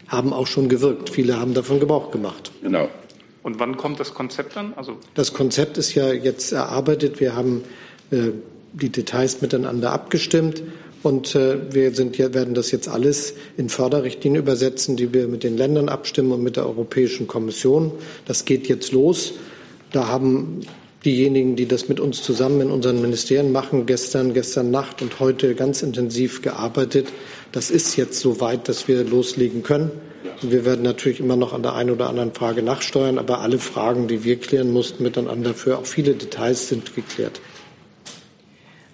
[0.07, 1.09] haben auch schon gewirkt.
[1.09, 2.51] Viele haben davon Gebrauch gemacht.
[2.61, 2.89] Genau.
[3.41, 4.73] Und wann kommt das Konzept dann?
[4.75, 7.19] Also das Konzept ist ja jetzt erarbeitet.
[7.19, 7.63] Wir haben
[8.11, 8.29] äh,
[8.73, 10.63] die Details miteinander abgestimmt.
[11.03, 15.57] Und äh, wir sind, werden das jetzt alles in Förderrichtlinien übersetzen, die wir mit den
[15.57, 17.91] Ländern abstimmen und mit der Europäischen Kommission.
[18.25, 19.33] Das geht jetzt los.
[19.91, 20.61] Da haben
[21.03, 25.55] diejenigen, die das mit uns zusammen in unseren Ministerien machen, gestern, gestern Nacht und heute
[25.55, 27.07] ganz intensiv gearbeitet.
[27.51, 29.91] Das ist jetzt so weit, dass wir loslegen können.
[30.41, 33.59] Und wir werden natürlich immer noch an der einen oder anderen Frage nachsteuern, aber alle
[33.59, 37.41] Fragen, die wir klären mussten miteinander, für auch viele Details sind geklärt.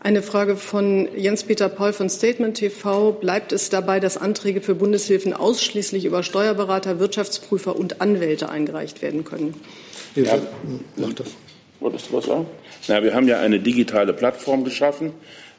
[0.01, 3.11] Eine Frage von Jens-Peter Paul von Statement TV.
[3.11, 9.25] Bleibt es dabei, dass Anträge für Bundeshilfen ausschließlich über Steuerberater, Wirtschaftsprüfer und Anwälte eingereicht werden
[9.25, 9.55] können?
[10.15, 10.37] Ja,
[10.95, 11.27] mach das.
[11.81, 12.45] Wolltest du was sagen?
[12.87, 15.11] Na, wir haben ja eine digitale Plattform geschaffen.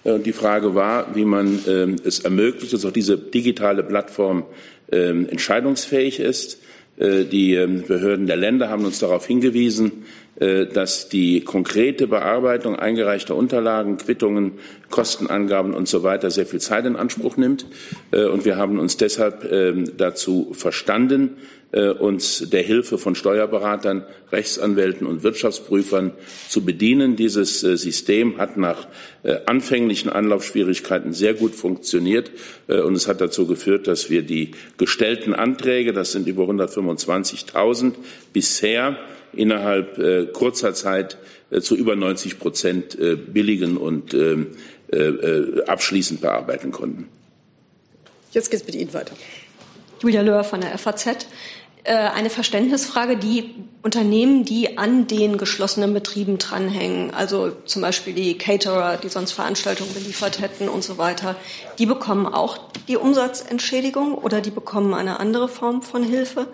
[0.04, 4.44] Äh, und die Frage war, wie man ähm, es ermöglicht, dass auch diese digitale Plattform
[4.90, 6.60] ähm, entscheidungsfähig ist.
[6.96, 10.04] Äh, die ähm, Behörden der Länder haben uns darauf hingewiesen,
[10.40, 14.52] dass die konkrete Bearbeitung eingereichter Unterlagen, Quittungen,
[14.88, 17.66] Kostenangaben und so weiter sehr viel Zeit in Anspruch nimmt.
[18.10, 21.36] Äh, und wir haben uns deshalb ähm, dazu verstanden,
[22.00, 26.10] uns der Hilfe von Steuerberatern, Rechtsanwälten und Wirtschaftsprüfern
[26.48, 27.14] zu bedienen.
[27.14, 28.88] Dieses System hat nach
[29.46, 32.32] anfänglichen Anlaufschwierigkeiten sehr gut funktioniert
[32.66, 37.92] und es hat dazu geführt, dass wir die gestellten Anträge, das sind über 125.000,
[38.32, 38.98] bisher
[39.32, 41.18] innerhalb äh, kurzer Zeit
[41.50, 44.48] äh, zu über 90 Prozent äh, billigen und ähm,
[44.92, 47.08] äh, äh, abschließend bearbeiten konnten.
[48.32, 49.14] Jetzt geht es mit Ihnen weiter.
[50.02, 51.26] Julia Löhr von der FAZ.
[51.82, 58.36] Äh, eine Verständnisfrage, die Unternehmen, die an den geschlossenen Betrieben dranhängen, also zum Beispiel die
[58.36, 61.36] Caterer, die sonst Veranstaltungen beliefert hätten und so weiter,
[61.78, 66.48] die bekommen auch die Umsatzentschädigung oder die bekommen eine andere Form von Hilfe?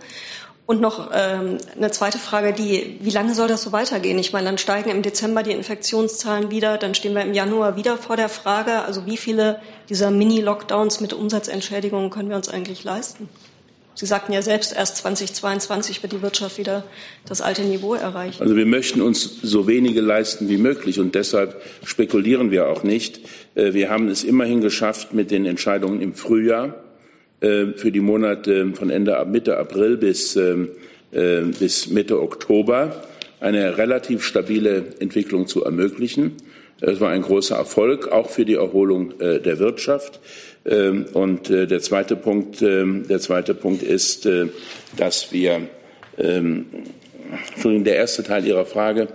[0.66, 4.18] Und noch ähm, eine zweite Frage, die, wie lange soll das so weitergehen?
[4.18, 7.96] Ich meine, dann steigen im Dezember die Infektionszahlen wieder, dann stehen wir im Januar wieder
[7.96, 13.28] vor der Frage, also wie viele dieser Mini-Lockdowns mit Umsatzentschädigungen können wir uns eigentlich leisten?
[13.94, 16.84] Sie sagten ja selbst, erst 2022 wird die Wirtschaft wieder
[17.26, 18.42] das alte Niveau erreichen.
[18.42, 23.20] Also wir möchten uns so wenige leisten wie möglich und deshalb spekulieren wir auch nicht.
[23.54, 26.74] Äh, wir haben es immerhin geschafft mit den Entscheidungen im Frühjahr
[27.40, 30.70] für die Monate von Ende Mitte April bis, ähm,
[31.12, 33.04] äh, bis Mitte Oktober
[33.40, 36.32] eine relativ stabile Entwicklung zu ermöglichen.
[36.80, 40.20] Es war ein großer Erfolg, auch für die Erholung äh, der Wirtschaft.
[40.64, 44.28] Ähm, und der zweite Punkt, ähm, der zweite Punkt ist,
[44.96, 45.68] dass wir,
[46.16, 49.08] Entschuldigung, der erste Teil Ihrer Frage,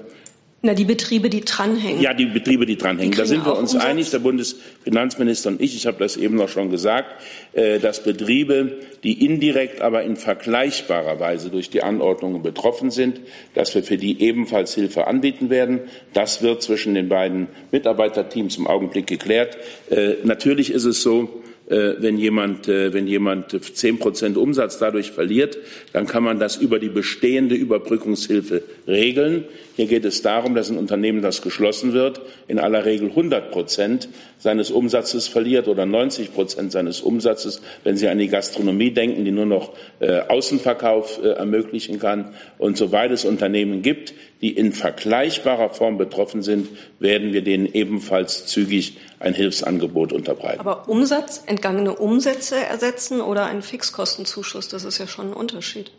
[0.63, 2.02] Na, die Betriebe, die dranhängen.
[2.02, 3.12] Ja, die Betriebe, die dranhängen.
[3.12, 3.89] Die da sind wir uns Umsatz?
[3.89, 7.19] einig, der Bundesfinanzminister und ich, ich habe das eben noch schon gesagt,
[7.54, 13.21] äh, dass Betriebe, die indirekt, aber in vergleichbarer Weise durch die Anordnungen betroffen sind,
[13.56, 15.80] dass wir für die ebenfalls Hilfe anbieten werden.
[16.13, 19.58] Das wird zwischen den beiden Mitarbeiterteams im Augenblick geklärt.
[19.89, 21.40] Äh, natürlich ist es so,
[21.71, 25.57] wenn jemand, äh, wenn jemand zehn Prozent Umsatz dadurch verliert,
[25.93, 29.45] dann kann man das über die bestehende Überbrückungshilfe regeln.
[29.77, 34.10] Hier geht es darum, dass ein Unternehmen, das geschlossen wird, in aller Regel 100 Prozent
[34.38, 39.31] seines Umsatzes verliert oder 90 Prozent seines Umsatzes, wenn Sie an die Gastronomie denken, die
[39.31, 42.34] nur noch äh, Außenverkauf ermöglichen kann.
[42.57, 46.67] Und soweit es Unternehmen gibt, die in vergleichbarer Form betroffen sind,
[46.99, 50.60] werden wir denen ebenfalls zügig ein Hilfsangebot unterbreiten.
[50.60, 55.91] Aber Umsatz, entgangene Umsätze ersetzen oder einen Fixkostenzuschuss, das ist ja schon ein Unterschied.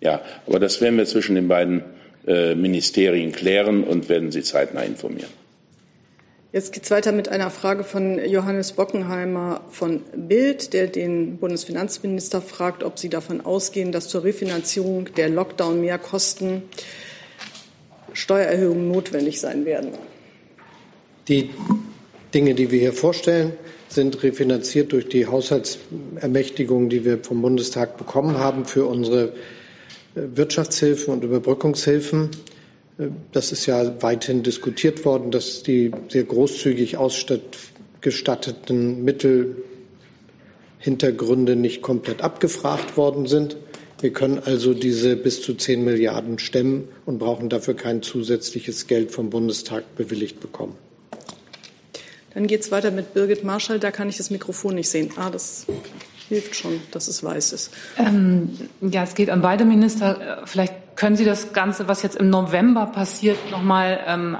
[0.00, 1.82] Ja, aber das werden wir zwischen den beiden
[2.26, 5.30] äh, Ministerien klären und werden Sie zeitnah informieren.
[6.52, 12.42] Jetzt geht es weiter mit einer Frage von Johannes Bockenheimer von Bild, der den Bundesfinanzminister
[12.42, 16.62] fragt, ob Sie davon ausgehen, dass zur Refinanzierung der Lockdown-Mehrkosten
[18.12, 19.92] Steuererhöhungen notwendig sein werden.
[21.28, 21.50] Die
[22.34, 23.54] Dinge, die wir hier vorstellen,
[23.88, 29.32] sind refinanziert durch die Haushaltsermächtigungen, die wir vom Bundestag bekommen haben für unsere
[30.14, 32.30] äh, Wirtschaftshilfen und Überbrückungshilfen.
[32.98, 42.22] Äh, das ist ja weithin diskutiert worden, dass die sehr großzügig ausgestatteten Mittelhintergründe nicht komplett
[42.22, 43.56] abgefragt worden sind.
[44.00, 49.10] Wir können also diese bis zu 10 Milliarden stemmen und brauchen dafür kein zusätzliches Geld
[49.12, 50.74] vom Bundestag bewilligt bekommen.
[52.34, 53.78] Dann geht es weiter mit Birgit Marschall.
[53.78, 55.10] Da kann ich das Mikrofon nicht sehen.
[55.16, 55.66] Ah, das
[56.28, 57.72] hilft schon, dass es weiß ist.
[57.98, 60.42] Ähm, ja, es geht an beide Minister.
[60.46, 64.36] Vielleicht können Sie das Ganze, was jetzt im November passiert, noch mal ähm,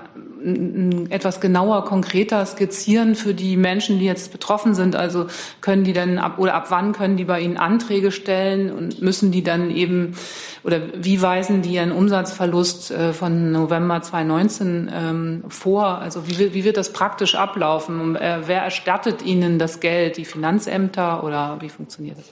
[1.10, 4.96] etwas genauer, konkreter skizzieren für die Menschen, die jetzt betroffen sind?
[4.96, 5.26] Also
[5.60, 9.30] können die dann ab oder ab wann können die bei Ihnen Anträge stellen und müssen
[9.30, 10.14] die dann eben
[10.62, 15.98] oder wie weisen die ihren Umsatzverlust äh, von November 2019 ähm, vor?
[15.98, 18.16] Also wie, wie wird das praktisch ablaufen?
[18.16, 20.16] Äh, wer erstattet Ihnen das Geld?
[20.16, 22.26] Die Finanzämter oder wie funktioniert das?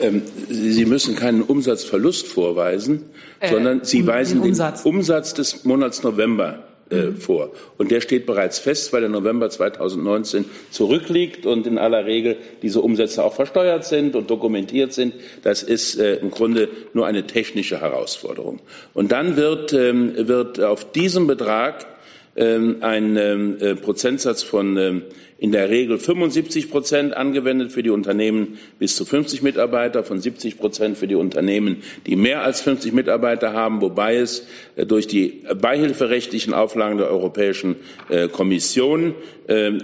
[0.00, 3.02] Ähm, Sie müssen keinen Umsatzverlust vorweisen,
[3.40, 4.82] äh, sondern Sie weisen den Umsatz.
[4.82, 7.50] den Umsatz des Monats November äh, vor.
[7.78, 12.80] Und der steht bereits fest, weil der November 2019 zurückliegt und in aller Regel diese
[12.80, 15.14] Umsätze auch versteuert sind und dokumentiert sind.
[15.42, 18.60] Das ist äh, im Grunde nur eine technische Herausforderung.
[18.94, 21.86] Und dann wird, ähm, wird auf diesem Betrag
[22.34, 25.02] ein ähm, äh, Prozentsatz von ähm,
[25.38, 30.58] in der Regel 75 Prozent angewendet für die Unternehmen bis zu 50 Mitarbeiter, von 70
[30.58, 35.42] Prozent für die Unternehmen, die mehr als 50 Mitarbeiter haben, wobei es äh, durch die
[35.60, 37.76] beihilferechtlichen Auflagen der Europäischen
[38.08, 39.14] äh, Kommission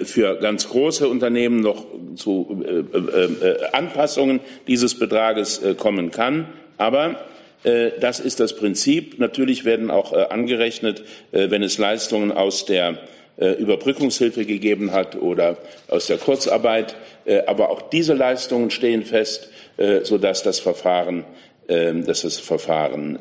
[0.05, 1.85] für ganz große Unternehmen noch
[2.15, 2.65] zu
[3.73, 6.47] Anpassungen dieses Betrages kommen kann.
[6.77, 7.17] Aber
[7.64, 9.18] das ist das Prinzip.
[9.18, 12.99] Natürlich werden auch angerechnet, wenn es Leistungen aus der
[13.40, 16.97] äh, Überbrückungshilfe gegeben hat oder aus der Kurzarbeit.
[17.25, 21.25] Äh, aber auch diese Leistungen stehen fest, äh, sodass das Verfahren
[21.71, 23.18] ähm, dass das Verfahren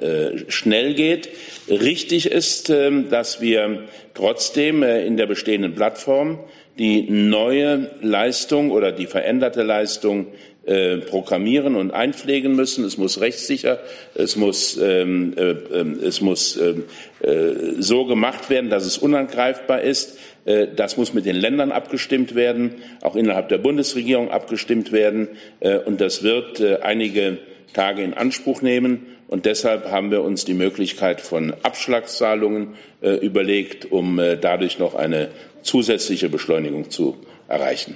[0.48, 1.28] schnell geht.
[1.68, 6.40] Richtig ist, ähm, dass wir trotzdem in der bestehenden Plattform
[6.80, 10.28] die neue Leistung oder die veränderte Leistung
[10.68, 12.84] äh, programmieren und einpflegen müssen.
[12.84, 13.80] Es muss rechtssicher,
[14.16, 16.84] es muss, ähm, äh, ähm, es muss ähm,
[17.22, 20.20] äh, so gemacht werden, dass es unangreifbar ist.
[20.44, 25.30] Äh, das muss mit den Ländern abgestimmt werden, auch innerhalb der Bundesregierung abgestimmt werden.
[25.62, 27.38] Äh, und das wird einige
[27.72, 29.06] Tage in Anspruch nehmen.
[29.30, 35.30] Und deshalb haben wir uns die Möglichkeit von Abschlagszahlungen überlegt, um dadurch noch eine
[35.62, 37.96] zusätzliche Beschleunigung zu erreichen.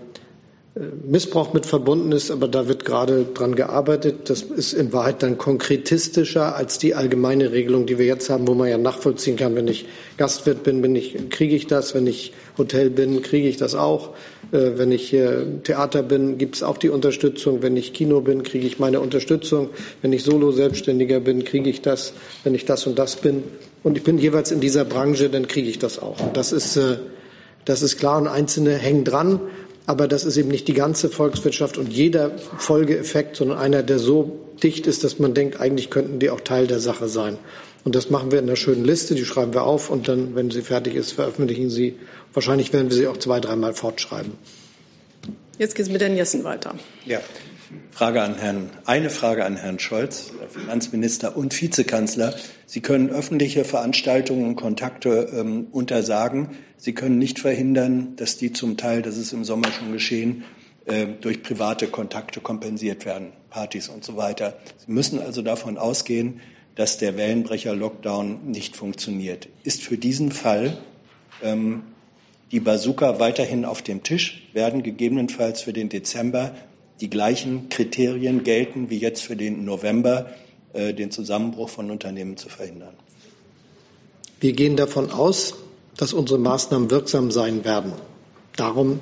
[1.05, 4.29] Missbrauch mit verbunden ist, aber da wird gerade dran gearbeitet.
[4.29, 8.53] Das ist in Wahrheit dann konkretistischer als die allgemeine Regelung, die wir jetzt haben, wo
[8.53, 12.33] man ja nachvollziehen kann, wenn ich Gastwirt bin, bin ich, kriege ich das, wenn ich
[12.57, 14.11] Hotel bin, kriege ich das auch.
[14.51, 15.09] Äh, wenn ich
[15.63, 17.61] Theater bin, gibt es auch die Unterstützung.
[17.61, 19.69] Wenn ich Kino bin, kriege ich meine Unterstützung.
[20.01, 22.13] Wenn ich Solo-Selbstständiger bin, kriege ich das.
[22.43, 23.43] Wenn ich das und das bin
[23.83, 26.17] und ich bin jeweils in dieser Branche, dann kriege ich das auch.
[26.33, 26.97] Das ist, äh,
[27.65, 29.41] das ist klar und Einzelne hängen dran.
[29.89, 34.39] Aber das ist eben nicht die ganze Volkswirtschaft und jeder Folgeeffekt, sondern einer, der so
[34.61, 37.39] dicht ist, dass man denkt, eigentlich könnten die auch Teil der Sache sein.
[37.85, 40.51] Und das machen wir in einer schönen Liste, die schreiben wir auf und dann, wenn
[40.51, 41.95] sie fertig ist, veröffentlichen sie.
[42.35, 44.33] Wahrscheinlich werden wir sie auch zwei, dreimal fortschreiben.
[45.57, 46.75] Jetzt geht es mit Herrn Jessen weiter.
[47.07, 47.21] Ja.
[47.91, 52.33] Frage an Herrn, eine Frage an Herrn Scholz, Finanzminister und Vizekanzler.
[52.65, 56.49] Sie können öffentliche Veranstaltungen und Kontakte ähm, untersagen.
[56.77, 60.43] Sie können nicht verhindern, dass die zum Teil, das ist im Sommer schon geschehen,
[60.85, 64.57] äh, durch private Kontakte kompensiert werden, Partys und so weiter.
[64.77, 66.39] Sie müssen also davon ausgehen,
[66.75, 69.49] dass der Wellenbrecher-Lockdown nicht funktioniert.
[69.63, 70.77] Ist für diesen Fall
[71.43, 71.83] ähm,
[72.51, 74.49] die Bazooka weiterhin auf dem Tisch?
[74.53, 76.55] Werden gegebenenfalls für den Dezember
[77.01, 80.29] die gleichen Kriterien gelten wie jetzt für den November,
[80.73, 82.93] äh, den Zusammenbruch von Unternehmen zu verhindern?
[84.39, 85.55] Wir gehen davon aus,
[85.97, 87.93] dass unsere Maßnahmen wirksam sein werden.
[88.55, 89.01] Darum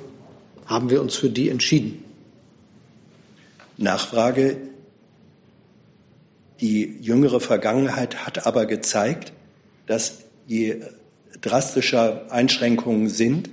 [0.66, 2.04] haben wir uns für die entschieden.
[3.76, 4.56] Nachfrage.
[6.60, 9.32] Die jüngere Vergangenheit hat aber gezeigt,
[9.86, 10.80] dass je
[11.40, 13.48] drastischer Einschränkungen sind,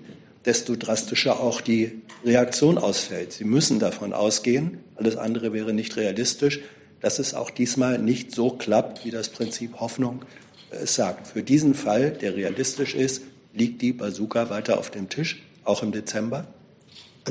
[0.46, 3.34] desto drastischer auch die Reaktion ausfällt.
[3.34, 6.62] Sie müssen davon ausgehen, alles andere wäre nicht realistisch,
[7.02, 10.24] dass es auch diesmal nicht so klappt, wie das Prinzip Hoffnung
[10.72, 11.28] es sagt.
[11.28, 13.22] Für diesen Fall, der realistisch ist,
[13.56, 16.46] Liegt die Bazooka weiter auf dem Tisch, auch im Dezember?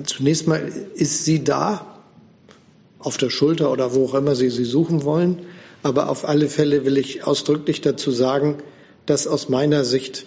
[0.07, 2.01] Zunächst mal ist sie da,
[2.99, 5.41] auf der Schulter oder wo auch immer Sie sie suchen wollen.
[5.83, 8.57] Aber auf alle Fälle will ich ausdrücklich dazu sagen,
[9.05, 10.25] dass aus meiner Sicht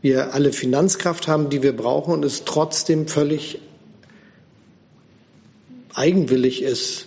[0.00, 3.60] wir alle Finanzkraft haben, die wir brauchen und es trotzdem völlig
[5.94, 7.06] eigenwillig ist,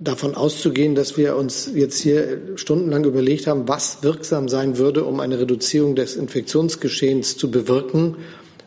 [0.00, 5.20] davon auszugehen, dass wir uns jetzt hier stundenlang überlegt haben, was wirksam sein würde, um
[5.20, 8.16] eine Reduzierung des Infektionsgeschehens zu bewirken.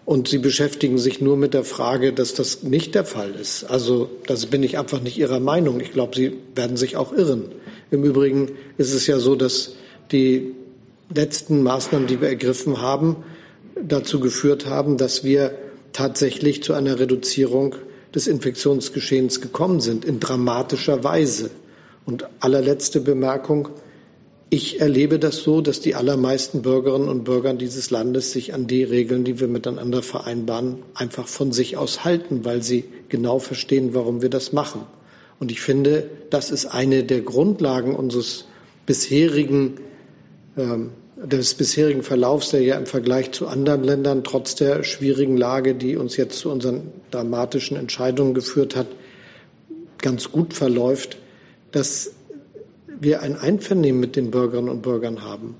[0.05, 3.63] Und Sie beschäftigen sich nur mit der Frage, dass das nicht der Fall ist.
[3.65, 5.79] Also das bin ich einfach nicht Ihrer Meinung.
[5.81, 7.45] Ich glaube, Sie werden sich auch irren.
[7.91, 9.73] Im Übrigen ist es ja so, dass
[10.11, 10.53] die
[11.13, 13.17] letzten Maßnahmen, die wir ergriffen haben,
[13.81, 15.55] dazu geführt haben, dass wir
[15.91, 17.75] tatsächlich zu einer Reduzierung
[18.15, 21.51] des Infektionsgeschehens gekommen sind, in dramatischer Weise.
[22.05, 23.69] Und allerletzte Bemerkung.
[24.49, 28.83] Ich erlebe das so, dass die allermeisten Bürgerinnen und Bürger dieses Landes sich an die
[28.83, 34.21] Regeln, die wir miteinander vereinbaren, einfach von sich aus halten, weil sie genau verstehen, warum
[34.21, 34.81] wir das machen.
[35.39, 38.45] Und ich finde, das ist eine der Grundlagen unseres
[38.85, 39.77] bisherigen
[40.57, 45.75] ähm, des bisherigen Verlaufs, der ja im Vergleich zu anderen Ländern trotz der schwierigen Lage,
[45.75, 48.87] die uns jetzt zu unseren dramatischen Entscheidungen geführt hat,
[49.99, 51.17] ganz gut verläuft,
[51.71, 52.11] dass
[52.99, 55.55] wir ein Einvernehmen mit den Bürgerinnen und Bürgern haben.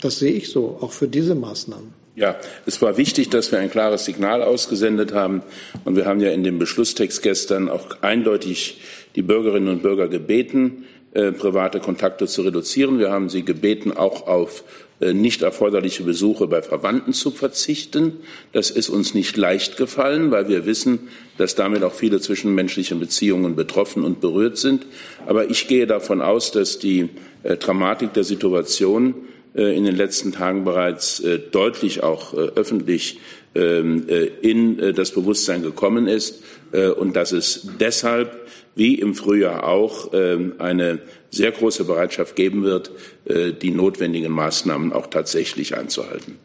[0.00, 2.04] Das sehe ich so, auch für diese Maßnahmen.
[2.16, 5.42] Ja, es war wichtig, dass wir ein klares Signal ausgesendet haben.
[5.84, 8.80] Und wir haben ja in dem Beschlusstext gestern auch eindeutig
[9.16, 10.84] die Bürgerinnen und Bürger gebeten,
[11.14, 12.98] äh, private Kontakte zu reduzieren.
[12.98, 14.64] Wir haben sie gebeten, auch auf
[14.98, 18.14] äh, nicht erforderliche Besuche bei Verwandten zu verzichten.
[18.52, 21.08] Das ist uns nicht leicht gefallen, weil wir wissen,
[21.38, 24.86] dass damit auch viele zwischenmenschliche Beziehungen betroffen und berührt sind.
[25.24, 27.10] Aber ich gehe davon aus, dass die
[27.44, 29.14] äh, Dramatik der Situation
[29.56, 33.20] in den letzten Tagen bereits deutlich auch öffentlich
[33.54, 34.04] ähm,
[34.42, 36.42] in das Bewusstsein gekommen ist
[36.72, 40.98] und dass es deshalb wie im Frühjahr auch ähm, eine
[41.30, 42.90] sehr große Bereitschaft geben wird,
[43.24, 46.38] äh, die notwendigen Maßnahmen auch tatsächlich einzuhalten.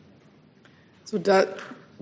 [1.05, 1.45] So, da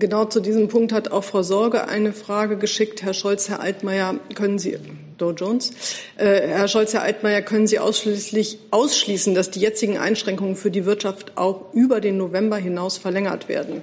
[0.00, 3.02] Genau zu diesem Punkt hat auch Frau Sorge eine Frage geschickt.
[3.02, 4.78] Herr Scholz, Herr Altmaier, können Sie,
[5.16, 5.72] Dow Jones,
[6.16, 10.84] äh, Herr Scholz, Herr Altmaier, können Sie ausschließlich ausschließen, dass die jetzigen Einschränkungen für die
[10.84, 13.80] Wirtschaft auch über den November hinaus verlängert werden?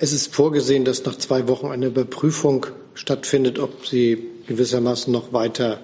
[0.00, 5.80] Es ist vorgesehen, dass nach zwei Wochen eine Überprüfung stattfindet, ob sie gewissermaßen noch weiter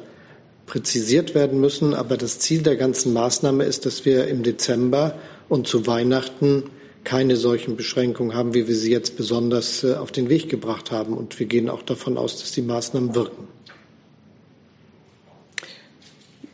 [0.66, 1.94] präzisiert werden müssen.
[1.94, 5.14] Aber das Ziel der ganzen Maßnahme ist, dass wir im Dezember
[5.48, 6.64] und zu Weihnachten
[7.04, 11.16] keine solchen Beschränkungen haben, wie wir sie jetzt besonders äh, auf den Weg gebracht haben.
[11.16, 13.48] Und wir gehen auch davon aus, dass die Maßnahmen wirken.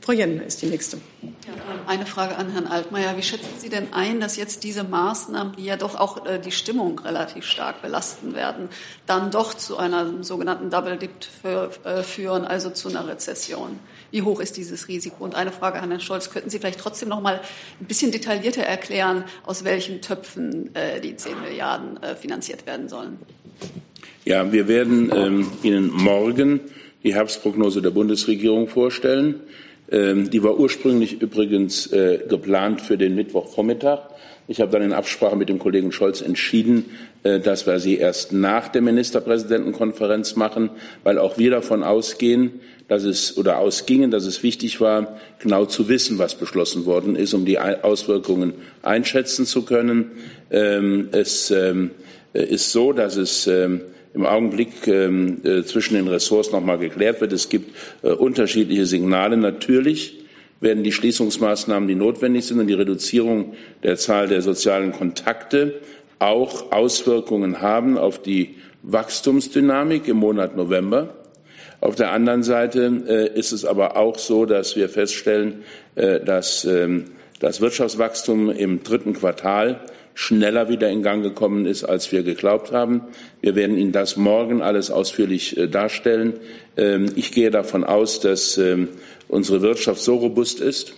[0.05, 0.99] Frau Jenner ist die nächste.
[1.87, 3.17] Eine Frage an Herrn Altmaier.
[3.17, 6.51] Wie schätzen Sie denn ein, dass jetzt diese Maßnahmen, die ja doch auch äh, die
[6.51, 8.69] Stimmung relativ stark belasten werden,
[9.07, 11.11] dann doch zu einer sogenannten Double Dip
[11.43, 13.79] äh, führen, also zu einer Rezession?
[14.11, 15.25] Wie hoch ist dieses Risiko?
[15.25, 16.29] Und eine Frage an Herrn Scholz.
[16.29, 17.41] Könnten Sie vielleicht trotzdem noch mal
[17.81, 23.17] ein bisschen detaillierter erklären, aus welchen Töpfen äh, die 10 Milliarden finanziert werden sollen?
[24.27, 26.61] Ja, wir werden ähm, Ihnen morgen
[27.03, 29.41] die Herbstprognose der Bundesregierung vorstellen.
[29.95, 34.01] Ähm, die war ursprünglich übrigens äh, geplant für den Mittwochvormittag.
[34.49, 36.87] Ich habe dann in Absprache mit dem Kollegen Scholz entschieden,
[37.23, 40.71] äh, dass wir sie erst nach der Ministerpräsidentenkonferenz machen,
[41.05, 45.89] weil auch wir davon ausgehen, dass es oder ausgingen, dass es wichtig war, genau zu
[45.89, 50.11] wissen, was beschlossen worden ist, um die Auswirkungen einschätzen zu können.
[50.51, 51.93] Ähm, es ähm,
[52.33, 53.49] ist so, dass es
[54.15, 57.33] im Augenblick ähm, äh, zwischen den Ressorts noch mal geklärt wird.
[57.33, 59.37] Es gibt äh, unterschiedliche Signale.
[59.37, 60.25] Natürlich
[60.61, 65.81] werden die Schließungsmaßnahmen, die notwendig sind und die Reduzierung der Zahl der sozialen Kontakte
[66.21, 71.15] auch Auswirkungen haben auf die Wachstumsdynamik im Monat November.
[71.81, 75.65] Auf der anderen Seite äh, ist es aber auch so, dass wir feststellen,
[75.97, 77.07] äh, dass ähm,
[77.41, 79.81] das Wirtschaftswachstum im dritten Quartal
[80.15, 83.03] schneller wieder in Gang gekommen ist, als wir geglaubt haben.
[83.41, 86.35] Wir werden Ihnen das morgen alles ausführlich äh, darstellen.
[86.77, 88.89] Ähm, ich gehe davon aus, dass ähm,
[89.29, 90.95] unsere Wirtschaft so robust ist,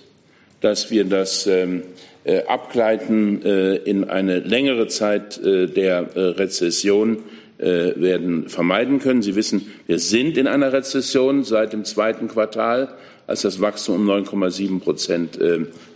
[0.60, 1.82] dass wir das ähm,
[2.24, 7.22] äh, Abgleiten äh, in eine längere Zeit der Rezession
[7.58, 9.22] werden vermeiden können.
[9.22, 12.92] Sie wissen, wir sind in einer Rezession seit dem zweiten Quartal,
[13.26, 15.38] als das Wachstum um 9,7 Prozent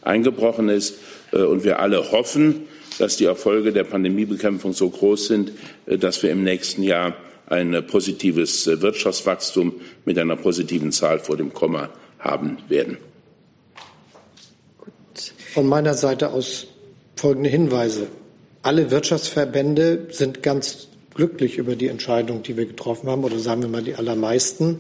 [0.00, 0.98] eingebrochen ist.
[1.32, 2.62] Und wir alle hoffen,
[3.00, 5.52] dass die Erfolge der Pandemiebekämpfung so groß sind,
[5.86, 9.74] äh, dass wir im nächsten Jahr ein äh, positives äh, Wirtschaftswachstum
[10.04, 12.98] mit einer positiven Zahl vor dem Komma haben werden.
[15.52, 16.68] Von meiner Seite aus
[17.16, 18.06] folgende Hinweise.
[18.62, 23.68] Alle Wirtschaftsverbände sind ganz glücklich über die Entscheidung, die wir getroffen haben, oder sagen wir
[23.68, 24.78] mal die allermeisten,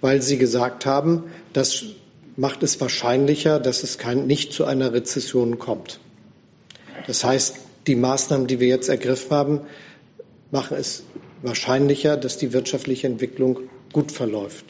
[0.00, 1.84] weil sie gesagt haben, das
[2.36, 6.00] macht es wahrscheinlicher, dass es kein, nicht zu einer Rezession kommt.
[7.06, 9.60] Das heißt, die Maßnahmen, die wir jetzt ergriffen haben,
[10.50, 11.02] machen es
[11.42, 13.60] wahrscheinlicher, dass die wirtschaftliche Entwicklung
[13.92, 14.66] gut verläuft.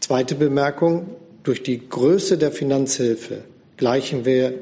[0.00, 1.06] Zweite Bemerkung.
[1.44, 3.44] Durch die Größe der Finanzhilfe
[3.76, 4.54] gleichen wir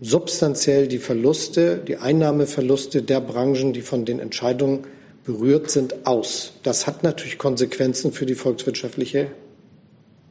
[0.00, 4.80] substanziell die Verluste, die Einnahmeverluste der Branchen, die von den Entscheidungen
[5.24, 6.54] berührt sind, aus.
[6.62, 9.28] Das hat natürlich Konsequenzen für die volkswirtschaftliche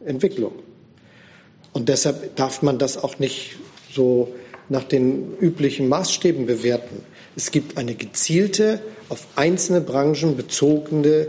[0.03, 0.53] Entwicklung.
[1.71, 3.55] Und deshalb darf man das auch nicht
[3.91, 4.33] so
[4.69, 7.03] nach den üblichen Maßstäben bewerten.
[7.35, 11.27] Es gibt eine gezielte, auf einzelne Branchen bezogene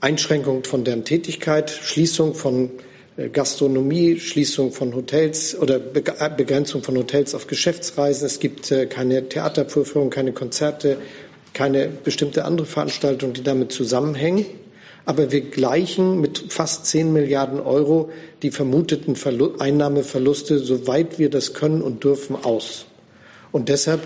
[0.00, 2.70] Einschränkung von deren Tätigkeit, Schließung von
[3.16, 8.26] äh, Gastronomie, Schließung von Hotels oder Begrenzung von Hotels auf Geschäftsreisen.
[8.26, 10.96] Es gibt äh, keine Theatervorführungen, keine Konzerte,
[11.52, 14.46] keine bestimmte andere Veranstaltung, die damit zusammenhängen
[15.04, 18.10] aber wir gleichen mit fast 10 Milliarden Euro
[18.42, 22.86] die vermuteten Verlu Einnahmeverluste, soweit wir das können und dürfen, aus.
[23.52, 24.00] Und deshalb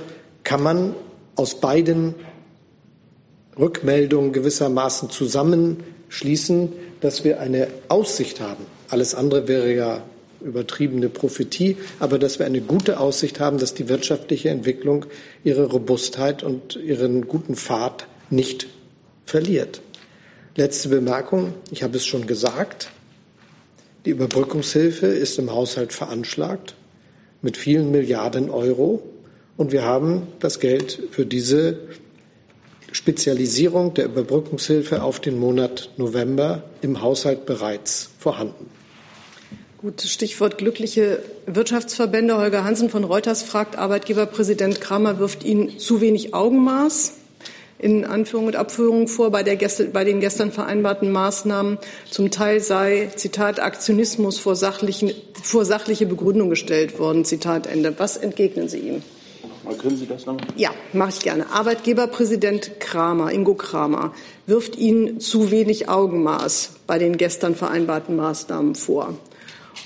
[0.44, 0.94] kann man
[1.36, 2.14] aus beiden
[3.58, 8.64] Rückmeldungen gewissermaßen zusammenschließen, dass wir eine Aussicht haben.
[8.88, 10.02] Alles andere wäre ja
[10.44, 15.06] übertriebene Prophetie, aber dass wir eine gute Aussicht haben, dass die wirtschaftliche Entwicklung
[15.42, 18.66] ihre Robustheit und ihren guten Pfad nicht
[19.24, 19.80] verliert.
[20.56, 21.52] Letzte Bemerkung.
[21.72, 22.90] Ich habe es schon gesagt.
[24.04, 26.76] Die Überbrückungshilfe ist im Haushalt veranschlagt
[27.42, 29.02] mit vielen Milliarden Euro.
[29.56, 31.80] Und wir haben das Geld für diese
[32.92, 38.70] Spezialisierung der Überbrückungshilfe auf den Monat November im Haushalt bereits vorhanden.
[39.78, 42.38] Gut, Stichwort glückliche Wirtschaftsverbände.
[42.38, 47.23] Holger Hansen von Reuters fragt, Arbeitgeberpräsident Kramer wirft Ihnen zu wenig Augenmaß
[47.84, 49.58] in Anführung und Abführung vor bei, der,
[49.92, 51.76] bei den gestern vereinbarten Maßnahmen.
[52.10, 55.12] Zum Teil sei, Zitat, Aktionismus vor, sachlichen,
[55.42, 57.94] vor sachliche Begründung gestellt worden, Zitat Ende.
[57.98, 59.02] Was entgegnen Sie ihm?
[59.78, 60.38] Können Sie das noch?
[60.56, 61.50] Ja, mache ich gerne.
[61.50, 64.14] Arbeitgeberpräsident Kramer, Ingo Kramer,
[64.46, 69.14] wirft Ihnen zu wenig Augenmaß bei den gestern vereinbarten Maßnahmen vor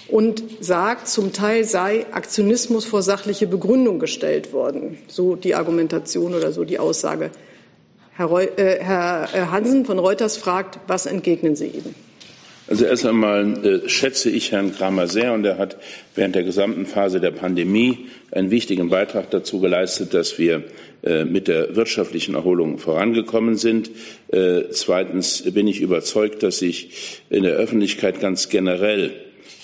[0.07, 4.99] und sagt, zum Teil sei Aktionismus vor sachliche Begründung gestellt worden.
[5.09, 7.32] So die Argumentation oder so die Aussage.
[8.19, 11.95] Herr, Reu, äh, Herr Hansen von Reuters fragt, was entgegnen Sie ihm?
[12.66, 15.77] Also erst einmal äh, schätze ich Herrn Kramer sehr und er hat
[16.16, 20.64] während der gesamten Phase der Pandemie einen wichtigen Beitrag dazu geleistet, dass wir
[21.05, 23.89] äh, mit der wirtschaftlichen Erholung vorangekommen sind.
[24.33, 29.12] Äh, zweitens bin ich überzeugt, dass sich in der Öffentlichkeit ganz generell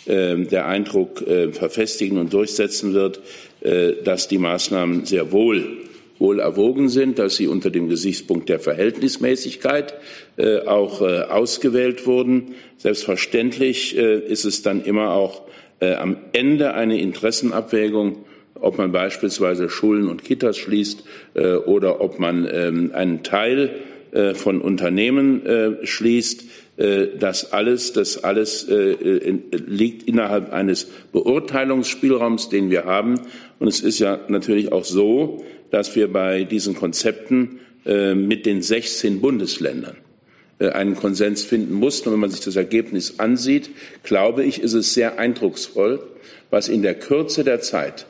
[0.07, 3.19] äh, der Eindruck äh, verfestigen und durchsetzen wird,
[3.63, 5.84] äh, dass die Maßnahmen sehr wohl
[6.19, 9.95] wohl erwogen sind, dass sie unter dem Gesichtspunkt der Verhältnismäßigkeit
[10.37, 12.55] äh, auch äh, ausgewählt wurden.
[12.79, 15.43] Selbstverständlich äh, ist es dann immer auch
[15.81, 21.05] äh, am Ende eine Interessenabwägung, ob man beispielsweise Schulen und Kitas schließt
[21.35, 23.71] äh, oder ob man ähm, einen Teil
[24.12, 25.43] äh, von Unternehmen
[25.83, 26.45] schließt.
[26.77, 33.21] Das alles, das alles liegt innerhalb eines Beurteilungsspielraums, den wir haben.
[33.61, 35.45] Und es ist ja natürlich auch so,
[35.75, 39.97] dass wir bei diesen Konzepten äh, mit den 16 Bundesländern
[40.61, 42.09] äh, einen Konsens finden mussten.
[42.09, 43.70] Und wenn man sich das Ergebnis ansieht,
[44.05, 46.01] glaube ich, ist es sehr eindrucksvoll,
[46.49, 48.07] was in der Kürze der Zeit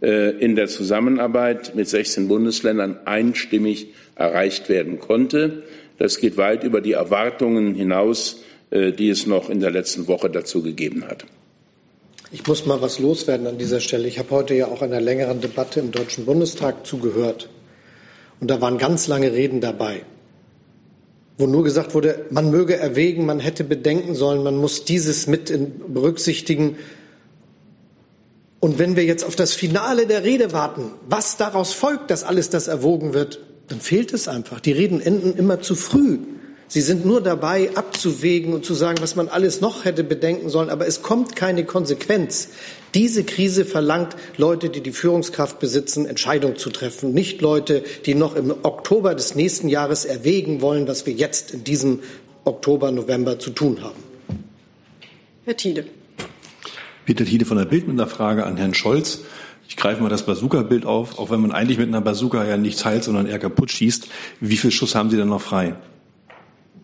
[0.00, 5.64] äh, in der Zusammenarbeit mit 16 Bundesländern einstimmig erreicht werden konnte.
[5.98, 10.62] Das geht weit über die Erwartungen hinaus, die es noch in der letzten Woche dazu
[10.62, 11.26] gegeben hat.
[12.34, 14.08] Ich muss mal was loswerden an dieser Stelle.
[14.08, 17.50] Ich habe heute ja auch einer längeren Debatte im Deutschen Bundestag zugehört.
[18.40, 20.06] Und da waren ganz lange Reden dabei,
[21.36, 25.52] wo nur gesagt wurde, man möge erwägen, man hätte bedenken sollen, man muss dieses mit
[25.92, 26.76] berücksichtigen.
[28.60, 32.48] Und wenn wir jetzt auf das Finale der Rede warten, was daraus folgt, dass alles
[32.48, 34.58] das erwogen wird, dann fehlt es einfach.
[34.60, 36.18] Die Reden enden immer zu früh.
[36.72, 40.70] Sie sind nur dabei, abzuwägen und zu sagen, was man alles noch hätte bedenken sollen,
[40.70, 42.48] aber es kommt keine Konsequenz.
[42.94, 48.36] Diese Krise verlangt Leute, die die Führungskraft besitzen, Entscheidungen zu treffen, nicht Leute, die noch
[48.36, 51.98] im Oktober des nächsten Jahres erwägen wollen, was wir jetzt in diesem
[52.46, 54.02] Oktober, November zu tun haben.
[55.44, 55.84] Herr Tiede.
[57.04, 59.20] Peter Tiede von der Bild mit einer Frage an Herrn Scholz.
[59.68, 61.18] Ich greife mal das Bazooka-Bild auf.
[61.18, 64.08] Auch wenn man eigentlich mit einer Bazooka ja nichts heilt, sondern eher kaputt schießt.
[64.40, 65.76] Wie viel Schuss haben Sie denn noch frei?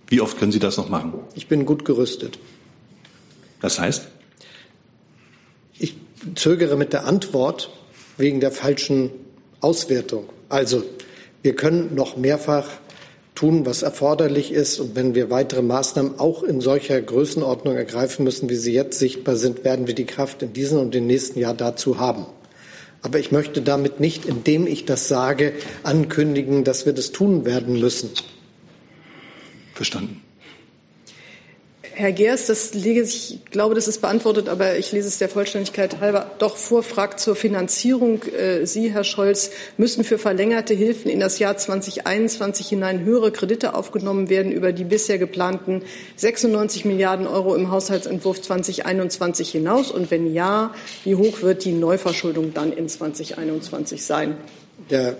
[0.09, 1.13] Wie oft können Sie das noch machen?
[1.35, 2.39] Ich bin gut gerüstet.
[3.61, 4.09] Das heißt?
[5.79, 5.97] Ich
[6.35, 7.71] zögere mit der Antwort
[8.17, 9.11] wegen der falschen
[9.61, 10.29] Auswertung.
[10.49, 10.83] Also,
[11.43, 12.67] wir können noch mehrfach
[13.35, 14.81] tun, was erforderlich ist.
[14.81, 19.37] Und wenn wir weitere Maßnahmen auch in solcher Größenordnung ergreifen müssen, wie sie jetzt sichtbar
[19.37, 22.27] sind, werden wir die Kraft in diesem und dem nächsten Jahr dazu haben.
[23.03, 25.53] Aber ich möchte damit nicht, indem ich das sage,
[25.85, 28.11] ankündigen, dass wir das tun werden müssen.
[29.79, 30.21] Verstanden.
[31.95, 35.29] Herr Geers, das lege ich, ich glaube, das ist beantwortet, aber ich lese es der
[35.29, 38.23] Vollständigkeit halber doch vor, fragt zur Finanzierung.
[38.25, 43.75] Äh, Sie, Herr Scholz, müssen für verlängerte Hilfen in das Jahr 2021 hinein höhere Kredite
[43.75, 45.83] aufgenommen werden über die bisher geplanten
[46.17, 49.93] 96 Milliarden Euro im Haushaltsentwurf 2021 hinaus?
[49.93, 50.75] Und wenn ja,
[51.05, 54.37] wie hoch wird die Neuverschuldung dann in 2021 sein?
[54.91, 55.17] Der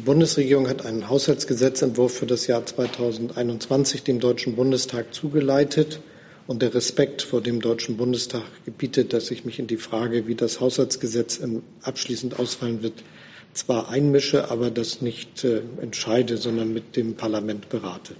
[0.00, 6.00] die Bundesregierung hat einen Haushaltsgesetzentwurf für das Jahr 2021 dem Deutschen Bundestag zugeleitet.
[6.46, 10.34] Und der Respekt vor dem Deutschen Bundestag gebietet, dass ich mich in die Frage, wie
[10.34, 11.42] das Haushaltsgesetz
[11.82, 13.04] abschließend ausfallen wird,
[13.52, 18.14] zwar einmische, aber das nicht äh, entscheide, sondern mit dem Parlament berate.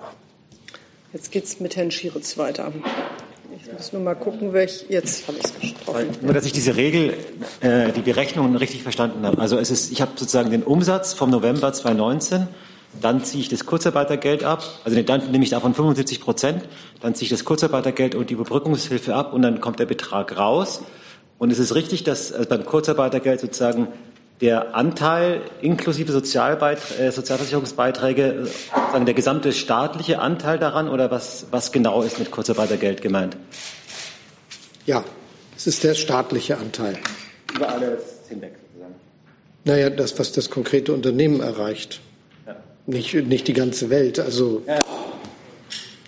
[1.14, 2.74] Jetzt geht es mit Herrn Schieritz weiter.
[3.57, 4.87] Ich muss nur mal gucken, welch.
[4.89, 6.07] Jetzt habe ich es gesprochen.
[6.23, 7.15] Nur, dass ich diese Regel,
[7.61, 9.41] äh, die Berechnungen richtig verstanden habe.
[9.41, 12.47] Also es ist, ich habe sozusagen den Umsatz vom November 2019,
[13.01, 16.65] dann ziehe ich das Kurzarbeitergeld ab, also dann nehme ich davon 75 Prozent,
[17.01, 20.83] dann ziehe ich das Kurzarbeitergeld und die Überbrückungshilfe ab und dann kommt der Betrag raus.
[21.39, 23.89] Und es ist richtig, dass also beim Kurzarbeitergeld sozusagen
[24.41, 28.49] der Anteil inklusive äh, Sozialversicherungsbeiträge,
[28.93, 33.36] sagen der gesamte staatliche Anteil daran oder was, was genau ist mit Kurzarbeitergeld gemeint?
[34.86, 35.05] Ja,
[35.57, 36.99] es ist der staatliche Anteil.
[37.55, 38.95] Über alles hinweg sozusagen.
[39.64, 42.01] Naja, das, was das konkrete Unternehmen erreicht.
[42.47, 42.57] Ja.
[42.86, 44.18] Nicht, nicht die ganze Welt.
[44.18, 44.78] Also ja.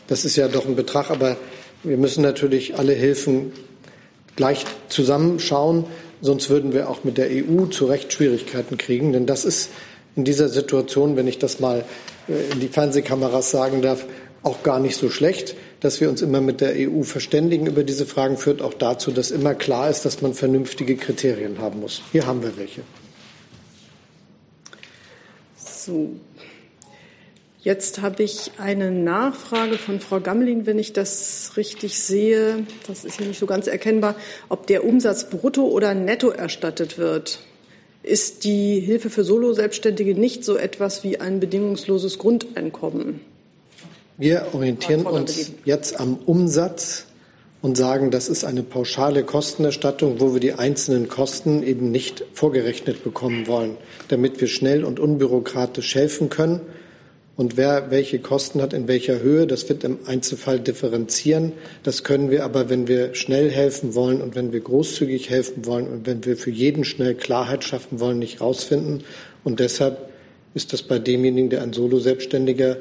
[0.06, 1.36] das ist ja doch ein Betrag, aber
[1.82, 3.52] wir müssen natürlich alle Hilfen
[4.36, 5.84] gleich zusammenschauen.
[6.22, 9.12] Sonst würden wir auch mit der EU zu Recht Schwierigkeiten kriegen.
[9.12, 9.70] Denn das ist
[10.16, 11.84] in dieser Situation, wenn ich das mal
[12.28, 14.06] äh, in die Fernsehkameras sagen darf,
[14.44, 15.56] auch gar nicht so schlecht.
[15.80, 19.32] Dass wir uns immer mit der EU verständigen über diese Fragen, führt auch dazu, dass
[19.32, 22.02] immer klar ist, dass man vernünftige Kriterien haben muss.
[22.12, 22.82] Hier haben wir welche.
[25.56, 26.10] So.
[27.64, 32.66] Jetzt habe ich eine Nachfrage von Frau Gammelin, wenn ich das richtig sehe.
[32.88, 34.16] Das ist hier nicht so ganz erkennbar,
[34.48, 37.38] ob der Umsatz brutto oder netto erstattet wird.
[38.02, 43.20] Ist die Hilfe für Solo-Selbstständige nicht so etwas wie ein bedingungsloses Grundeinkommen?
[44.18, 47.06] Wir orientieren uns jetzt am Umsatz
[47.60, 53.04] und sagen, das ist eine pauschale Kostenerstattung, wo wir die einzelnen Kosten eben nicht vorgerechnet
[53.04, 53.76] bekommen wollen,
[54.08, 56.60] damit wir schnell und unbürokratisch helfen können.
[57.36, 61.52] Und wer welche Kosten hat, in welcher Höhe, das wird im Einzelfall differenzieren.
[61.82, 65.86] Das können wir aber, wenn wir schnell helfen wollen und wenn wir großzügig helfen wollen
[65.86, 69.04] und wenn wir für jeden schnell Klarheit schaffen wollen, nicht rausfinden.
[69.44, 70.10] Und deshalb
[70.52, 72.76] ist das bei demjenigen, der ein Solo-Selbstständiger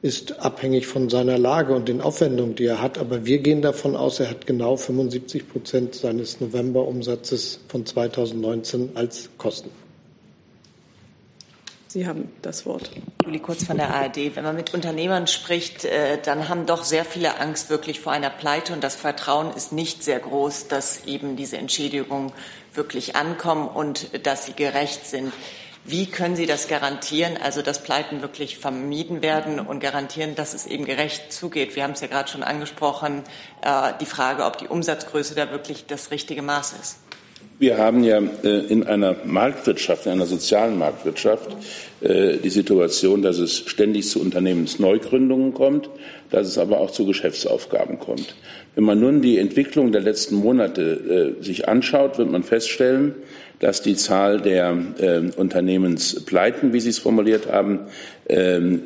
[0.00, 2.98] ist abhängig von seiner Lage und den Aufwendungen, die er hat.
[2.98, 9.28] Aber wir gehen davon aus, er hat genau 75 Prozent seines Novemberumsatzes von 2019 als
[9.38, 9.70] Kosten.
[11.98, 12.92] Sie haben das Wort.
[13.24, 14.36] Juli Kurz von der ARD.
[14.36, 18.30] Wenn man mit Unternehmern spricht, äh, dann haben doch sehr viele Angst wirklich vor einer
[18.30, 22.30] Pleite und das Vertrauen ist nicht sehr groß, dass eben diese Entschädigungen
[22.72, 25.32] wirklich ankommen und dass sie gerecht sind.
[25.84, 30.66] Wie können Sie das garantieren, also dass Pleiten wirklich vermieden werden und garantieren, dass es
[30.66, 31.74] eben gerecht zugeht?
[31.74, 33.24] Wir haben es ja gerade schon angesprochen,
[33.62, 37.07] äh, die Frage, ob die Umsatzgröße da wirklich das richtige Maß ist.
[37.58, 41.56] Wir haben ja äh, in einer Marktwirtschaft, in einer sozialen Marktwirtschaft,
[42.00, 45.90] äh, die Situation, dass es ständig zu Unternehmensneugründungen kommt,
[46.30, 48.36] dass es aber auch zu Geschäftsaufgaben kommt.
[48.76, 53.16] Wenn man nun die Entwicklung der letzten Monate sich anschaut, wird man feststellen,
[53.60, 57.86] dass die Zahl der äh, Unternehmenspleiten, wie Sie es formuliert haben, äh,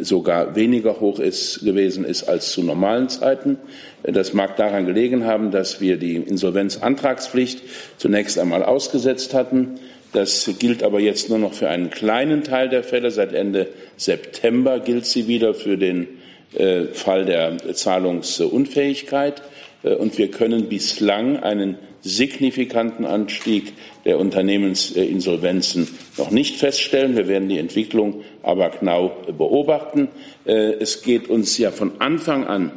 [0.00, 3.58] sogar weniger hoch ist, gewesen ist als zu normalen Zeiten.
[4.04, 7.62] Das mag daran gelegen haben, dass wir die Insolvenzantragspflicht
[7.98, 9.80] zunächst einmal ausgesetzt hatten.
[10.12, 13.10] Das gilt aber jetzt nur noch für einen kleinen Teil der Fälle.
[13.10, 16.06] Seit Ende September gilt sie wieder für den
[16.54, 19.42] äh, Fall der Zahlungsunfähigkeit.
[19.82, 23.74] Äh, und wir können bislang einen signifikanten Anstieg
[24.04, 27.16] der Unternehmensinsolvenzen noch nicht feststellen.
[27.16, 30.08] Wir werden die Entwicklung aber genau beobachten.
[30.44, 32.72] Äh, es geht uns ja von Anfang an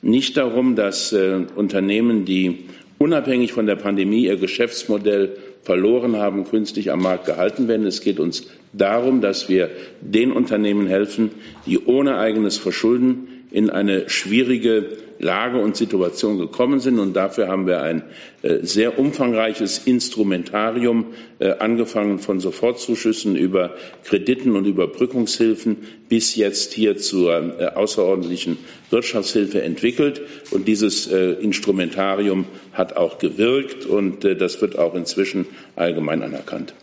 [0.00, 2.64] nicht darum, dass äh, Unternehmen, die
[2.98, 7.86] unabhängig von der Pandemie ihr Geschäftsmodell verloren haben, künstlich am Markt gehalten werden.
[7.86, 11.30] Es geht uns darum, dass wir den Unternehmen helfen,
[11.66, 14.86] die ohne eigenes Verschulden in eine schwierige
[15.22, 16.98] Lage und Situation gekommen sind.
[16.98, 18.02] Und dafür haben wir ein
[18.42, 21.06] äh, sehr umfangreiches Instrumentarium,
[21.38, 23.74] äh, angefangen von Sofortzuschüssen über
[24.04, 25.76] Krediten und Überbrückungshilfen
[26.08, 28.58] bis jetzt hier zur äh, außerordentlichen
[28.90, 30.20] Wirtschaftshilfe entwickelt.
[30.50, 32.44] Und dieses Instrumentarium
[32.74, 35.46] hat auch gewirkt und das wird auch inzwischen
[35.76, 36.74] allgemein anerkannt.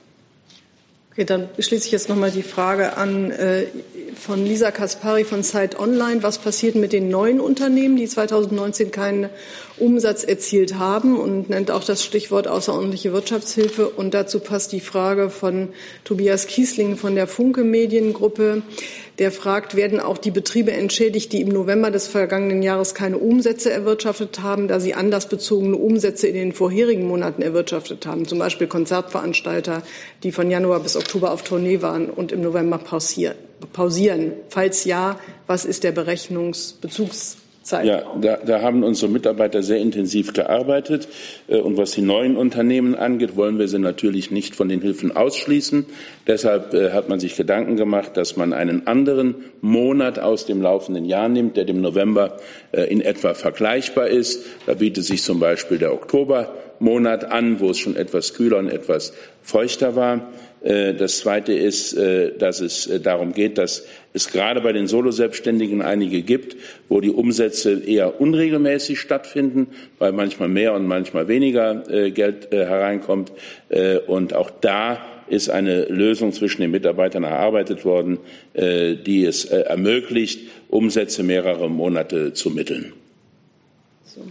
[1.19, 3.65] Okay, dann schließe ich jetzt noch mal die Frage an äh,
[4.15, 6.23] von Lisa Kaspari von Zeit Online.
[6.23, 9.29] Was passiert mit den neuen Unternehmen, die 2019 keinen
[9.77, 13.89] Umsatz erzielt haben und nennt auch das Stichwort außerordentliche Wirtschaftshilfe.
[13.89, 15.67] Und dazu passt die Frage von
[16.05, 18.61] Tobias Kiesling von der Funke Mediengruppe
[19.19, 23.69] der fragt, werden auch die Betriebe entschädigt, die im November des vergangenen Jahres keine Umsätze
[23.69, 29.83] erwirtschaftet haben, da sie anlassbezogene Umsätze in den vorherigen Monaten erwirtschaftet haben, zum Beispiel Konzertveranstalter,
[30.23, 34.33] die von Januar bis Oktober auf Tournee waren und im November pausieren.
[34.47, 37.37] Falls ja, was ist der Berechnungsbezugs
[37.69, 37.85] Zeit.
[37.85, 41.07] Ja, da, da haben unsere Mitarbeiter sehr intensiv gearbeitet.
[41.47, 45.15] Äh, und was die neuen Unternehmen angeht, wollen wir sie natürlich nicht von den Hilfen
[45.15, 45.85] ausschließen.
[46.27, 51.05] Deshalb äh, hat man sich Gedanken gemacht, dass man einen anderen Monat aus dem laufenden
[51.05, 52.37] Jahr nimmt, der dem November
[52.71, 54.45] äh, in etwa vergleichbar ist.
[54.65, 59.13] Da bietet sich zum Beispiel der Oktobermonat an, wo es schon etwas kühler und etwas
[59.43, 60.29] feuchter war.
[60.61, 64.87] Äh, das Zweite ist, äh, dass es äh, darum geht, dass es gerade bei den
[64.87, 66.57] Soloselbstständigen einige gibt,
[66.89, 69.67] wo die Umsätze eher unregelmäßig stattfinden,
[69.99, 73.31] weil manchmal mehr und manchmal weniger Geld hereinkommt.
[74.07, 74.97] Und auch da
[75.27, 78.17] ist eine Lösung zwischen den Mitarbeitern erarbeitet worden,
[78.55, 82.93] die es ermöglicht, Umsätze mehrere Monate zu mitteln.
[84.05, 84.21] So.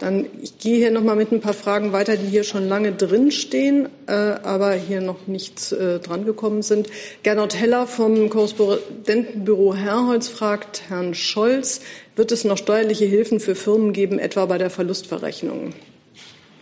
[0.00, 2.92] Dann ich gehe hier noch mal mit ein paar Fragen weiter, die hier schon lange
[2.92, 6.88] drinstehen, äh, aber hier noch nicht äh, drangekommen sind.
[7.22, 11.80] Gernot Heller vom Korrespondentenbüro Herrholz fragt Herrn Scholz,
[12.16, 15.72] wird es noch steuerliche Hilfen für Firmen geben, etwa bei der Verlustverrechnung?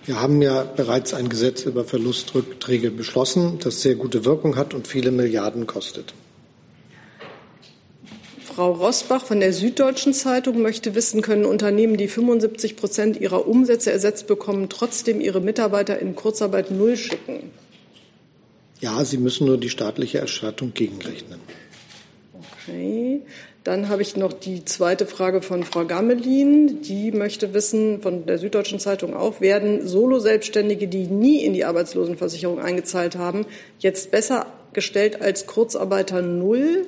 [0.04, 4.88] Wir haben ja bereits ein Gesetz über Verlustrückträge beschlossen, das sehr gute Wirkung hat und
[4.88, 6.12] viele Milliarden kostet.
[8.54, 13.90] Frau Rosbach von der Süddeutschen Zeitung möchte wissen, können Unternehmen, die 75 Prozent ihrer Umsätze
[13.90, 17.50] ersetzt bekommen, trotzdem ihre Mitarbeiter in Kurzarbeit null schicken?
[18.80, 21.40] Ja, sie müssen nur die staatliche Erstattung gegenrechnen.
[22.34, 23.22] Okay.
[23.64, 26.82] Dann habe ich noch die zweite Frage von Frau Gamelin.
[26.82, 32.60] Die möchte wissen, von der Süddeutschen Zeitung auch, werden Solo-Selbstständige, die nie in die Arbeitslosenversicherung
[32.60, 33.46] eingezahlt haben,
[33.78, 36.86] jetzt besser gestellt als Kurzarbeiter Null?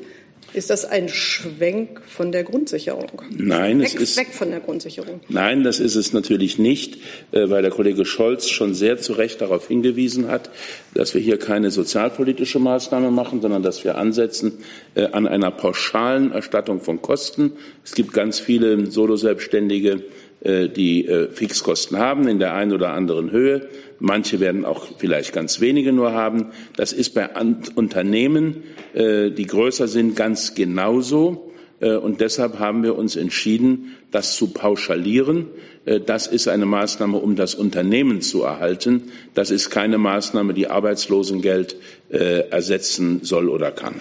[0.55, 3.11] Ist das ein Schwenk von der Grundsicherung?
[3.30, 5.20] Nein, weg, es ist weg von der Grundsicherung.
[5.28, 6.98] Nein, das ist es natürlich nicht,
[7.32, 10.50] äh, weil der Kollege Scholz schon sehr zu Recht darauf hingewiesen hat,
[10.94, 14.52] dass wir hier keine sozialpolitische Maßnahme machen, sondern dass wir ansetzen
[14.94, 17.52] äh, an einer pauschalen Erstattung von Kosten.
[17.84, 20.05] Es gibt ganz viele Solo-Selbstständige,
[20.45, 23.68] die Fixkosten haben in der einen oder anderen Höhe.
[23.99, 26.49] Manche werden auch vielleicht ganz wenige nur haben.
[26.76, 27.30] Das ist bei
[27.74, 31.53] Unternehmen, äh, die größer sind, ganz genauso.
[31.80, 35.47] Äh, und deshalb haben wir uns entschieden, das zu pauschalieren.
[35.86, 39.05] Äh, das ist eine Maßnahme, um das Unternehmen zu erhalten.
[39.32, 41.76] Das ist keine Maßnahme, die Arbeitslosengeld
[42.11, 43.95] ersetzen soll oder kann.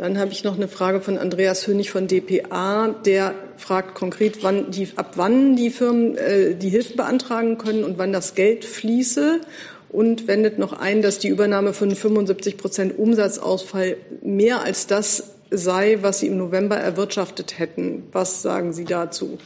[0.00, 2.88] Dann habe ich noch eine Frage von Andreas Hönig von dpa.
[3.04, 7.98] Der fragt konkret, wann die, ab wann die Firmen äh, die Hilfe beantragen können und
[7.98, 9.42] wann das Geld fließe
[9.90, 15.98] und wendet noch ein, dass die Übernahme von 75 Prozent Umsatzausfall mehr als das sei,
[16.00, 18.04] was Sie im November erwirtschaftet hätten.
[18.10, 19.36] Was sagen Sie dazu?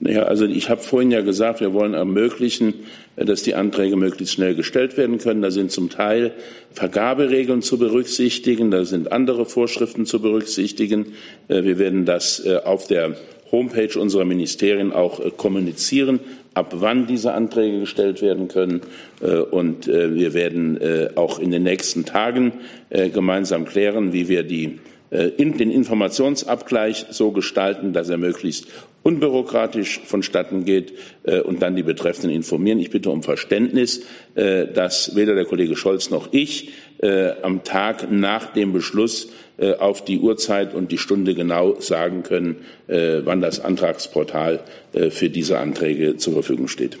[0.00, 2.74] Ja, also ich habe vorhin ja gesagt, wir wollen ermöglichen,
[3.16, 5.42] äh, dass die Anträge möglichst schnell gestellt werden können.
[5.42, 6.32] Da sind zum Teil
[6.72, 11.12] Vergaberegeln zu berücksichtigen, da sind andere Vorschriften zu berücksichtigen.
[11.48, 13.16] Äh, wir werden das äh, auf der
[13.52, 16.20] Homepage unserer Ministerien auch kommunizieren,
[16.54, 18.80] ab wann diese Anträge gestellt werden können.
[19.50, 20.78] Und wir werden
[21.16, 22.52] auch in den nächsten Tagen
[23.12, 24.78] gemeinsam klären, wie wir die
[25.10, 28.68] in den Informationsabgleich so gestalten, dass er möglichst
[29.02, 30.92] unbürokratisch vonstatten geht
[31.24, 32.78] äh, und dann die Betreffenden informieren.
[32.78, 34.02] Ich bitte um Verständnis,
[34.34, 39.74] äh, dass weder der Kollege Scholz noch ich äh, am Tag nach dem Beschluss äh,
[39.74, 42.56] auf die Uhrzeit und die Stunde genau sagen können,
[42.88, 44.60] äh, wann das Antragsportal
[44.92, 46.98] äh, für diese Anträge zur Verfügung steht.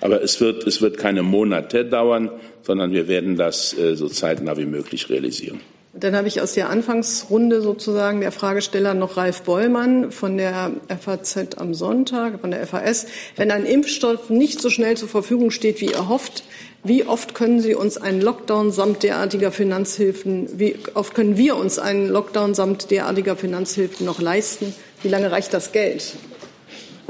[0.00, 2.30] Aber es wird, es wird keine Monate dauern,
[2.62, 5.60] sondern wir werden das so zeitnah wie möglich realisieren.
[5.92, 11.56] Dann habe ich aus der Anfangsrunde sozusagen der Fragesteller noch Ralf Bollmann von der FAZ
[11.56, 13.06] am Sonntag, von der FAS.
[13.34, 16.44] Wenn ein Impfstoff nicht so schnell zur Verfügung steht, wie erhofft,
[16.84, 21.80] wie oft können Sie uns einen Lockdown samt derartiger Finanzhilfen, wie oft können wir uns
[21.80, 24.72] einen Lockdown samt derartiger Finanzhilfen noch leisten?
[25.02, 26.14] Wie lange reicht das Geld?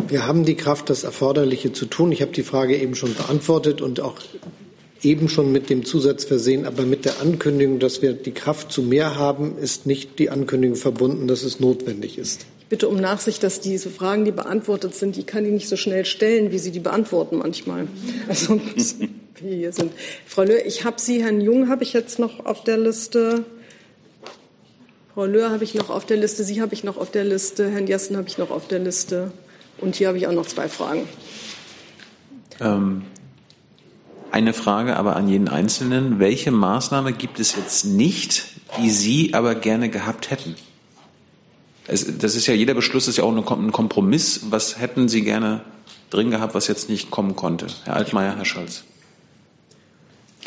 [0.09, 2.11] Wir haben die Kraft, das Erforderliche zu tun.
[2.13, 4.17] Ich habe die Frage eben schon beantwortet und auch
[5.03, 8.83] eben schon mit dem Zusatz versehen, aber mit der Ankündigung, dass wir die Kraft zu
[8.83, 12.47] mehr haben, ist nicht die Ankündigung verbunden, dass es notwendig ist.
[12.61, 15.77] Ich bitte um Nachsicht, dass diese Fragen, die beantwortet sind, die kann ich nicht so
[15.77, 17.87] schnell stellen, wie Sie die beantworten manchmal.
[18.29, 18.61] Also,
[19.41, 19.93] wie hier sind.
[20.27, 23.45] Frau Löhr, ich habe Sie, Herrn Jung, habe ich jetzt noch auf der Liste.
[25.15, 27.71] Frau Löhr habe ich noch auf der Liste, Sie habe ich noch auf der Liste,
[27.71, 29.33] Herrn Jessen habe ich noch auf der Liste.
[29.79, 31.09] Und hier habe ich auch noch zwei Fragen.
[32.61, 33.03] Ähm,
[34.33, 36.19] eine Frage aber an jeden Einzelnen.
[36.19, 38.45] Welche Maßnahme gibt es jetzt nicht,
[38.79, 40.55] die Sie aber gerne gehabt hätten?
[41.87, 44.47] Es, das ist ja, jeder Beschluss ist ja auch ein Kompromiss.
[44.51, 45.63] Was hätten Sie gerne
[46.11, 47.67] drin gehabt, was jetzt nicht kommen konnte?
[47.85, 48.85] Herr Altmaier, Herr Scholz.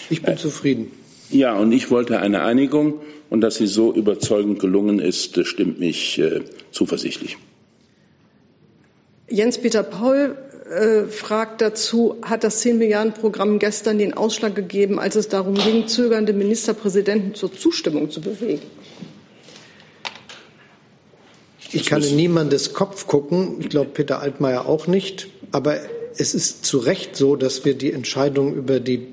[0.09, 0.91] Ich bin zufrieden.
[1.29, 3.01] Ja, und ich wollte eine Einigung.
[3.29, 7.38] Und dass sie so überzeugend gelungen ist, stimmt mich äh, zuversichtlich.
[9.27, 10.38] Jens-Peter Paul
[10.74, 15.53] äh, fragt dazu, hat das 10 Milliarden Programm gestern den Ausschlag gegeben, als es darum
[15.53, 18.63] ging, zögernde Ministerpräsidenten zur Zustimmung zu bewegen?
[21.71, 23.57] Ich kann in niemandes Kopf gucken.
[23.59, 25.28] Ich glaube, Peter Altmaier auch nicht.
[25.51, 25.78] Aber
[26.17, 29.07] es ist zu Recht so, dass wir die Entscheidung über die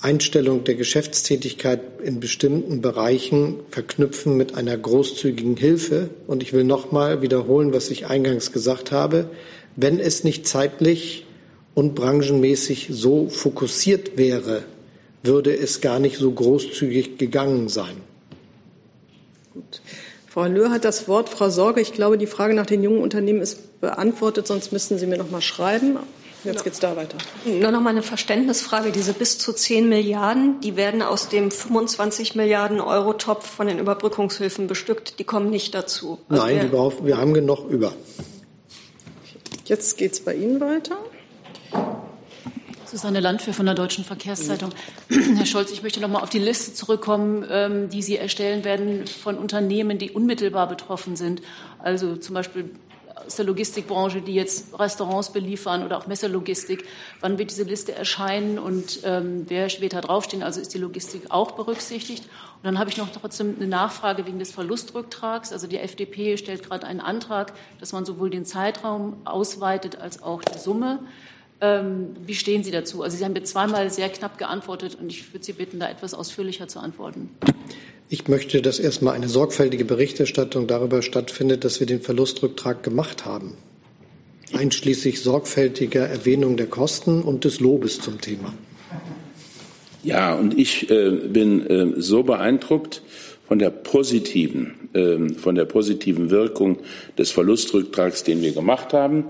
[0.00, 6.10] Einstellung der Geschäftstätigkeit in bestimmten Bereichen verknüpfen mit einer großzügigen Hilfe.
[6.26, 9.30] Und ich will noch mal wiederholen, was ich eingangs gesagt habe
[9.76, 11.26] wenn es nicht zeitlich
[11.74, 14.64] und branchenmäßig so fokussiert wäre,
[15.22, 17.96] würde es gar nicht so großzügig gegangen sein.
[19.52, 19.82] Gut.
[20.28, 21.28] Frau Löhr hat das Wort.
[21.28, 25.06] Frau Sorge, ich glaube, die Frage nach den jungen Unternehmen ist beantwortet, sonst müssten Sie
[25.06, 25.98] mir noch mal schreiben.
[26.44, 27.18] Jetzt geht es da weiter.
[27.44, 28.92] Nur noch mal eine Verständnisfrage.
[28.92, 33.78] Diese bis zu 10 Milliarden, die werden aus dem 25 Milliarden Euro Topf von den
[33.78, 35.18] Überbrückungshilfen bestückt.
[35.18, 36.18] Die kommen nicht dazu.
[36.28, 37.94] Also Nein, wir, wir haben genug über.
[39.66, 40.96] Jetzt geht es bei Ihnen weiter.
[42.84, 44.70] Susanne Landwehr von der Deutschen Verkehrszeitung.
[45.08, 49.08] Herr Scholz, ich möchte noch mal auf die Liste zurückkommen, ähm, die Sie erstellen werden
[49.08, 51.42] von Unternehmen, die unmittelbar betroffen sind.
[51.80, 52.70] Also zum Beispiel
[53.26, 56.84] aus der Logistikbranche, die jetzt Restaurants beliefern oder auch Messerlogistik.
[57.20, 60.42] Wann wird diese Liste erscheinen und ähm, wer da draufstehen?
[60.42, 62.24] Also ist die Logistik auch berücksichtigt?
[62.24, 65.52] Und dann habe ich noch trotzdem eine Nachfrage wegen des Verlustrücktrags.
[65.52, 70.42] Also die FDP stellt gerade einen Antrag, dass man sowohl den Zeitraum ausweitet als auch
[70.42, 71.00] die Summe.
[71.60, 73.02] Ähm, wie stehen Sie dazu?
[73.02, 76.12] Also Sie haben mir zweimal sehr knapp geantwortet und ich würde Sie bitten, da etwas
[76.12, 77.30] ausführlicher zu antworten.
[78.08, 83.54] Ich möchte, dass erstmal eine sorgfältige Berichterstattung darüber stattfindet, dass wir den Verlustrücktrag gemacht haben,
[84.52, 88.54] einschließlich sorgfältiger Erwähnung der Kosten und des Lobes zum Thema.
[90.04, 93.02] Ja, und ich äh, bin äh, so beeindruckt
[93.48, 96.78] von der positiven, äh, von der positiven Wirkung
[97.18, 99.24] des Verlustrücktrags, den wir gemacht haben,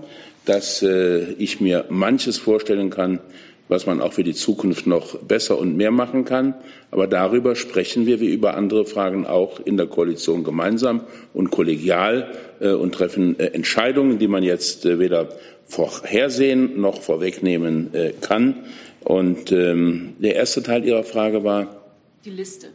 [0.45, 3.21] dass äh, ich mir manches vorstellen kann,
[3.69, 6.55] was man auch für die Zukunft noch besser und mehr machen kann.
[6.91, 11.01] Aber darüber sprechen wir wie über andere Fragen auch in der Koalition gemeinsam
[11.33, 15.29] und kollegial äh, und treffen äh, Entscheidungen, die man jetzt äh, weder
[15.65, 18.65] vorhersehen noch vorwegnehmen äh, kann.
[19.03, 21.81] Und ähm, der erste Teil Ihrer Frage war
[22.25, 22.67] die Liste.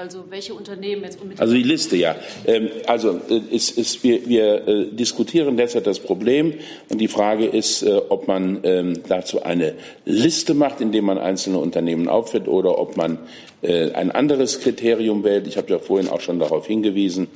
[0.00, 1.42] Also welche Unternehmen jetzt unmittelbar?
[1.42, 2.16] Also die Liste, ja.
[2.46, 6.54] Ähm, also äh, ist, ist, wir, wir äh, diskutieren derzeit das Problem
[6.88, 9.74] und die Frage ist, äh, ob man ähm, dazu eine
[10.06, 13.18] Liste macht, indem man einzelne Unternehmen aufführt oder ob man
[13.62, 15.46] ein anderes Kriterium wählt.
[15.46, 17.28] Ich habe ja vorhin auch schon darauf hingewiesen,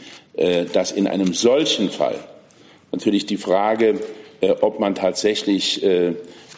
[0.73, 2.19] dass in einem solchen Fall
[2.93, 4.01] natürlich die Frage,
[4.62, 5.85] ob man tatsächlich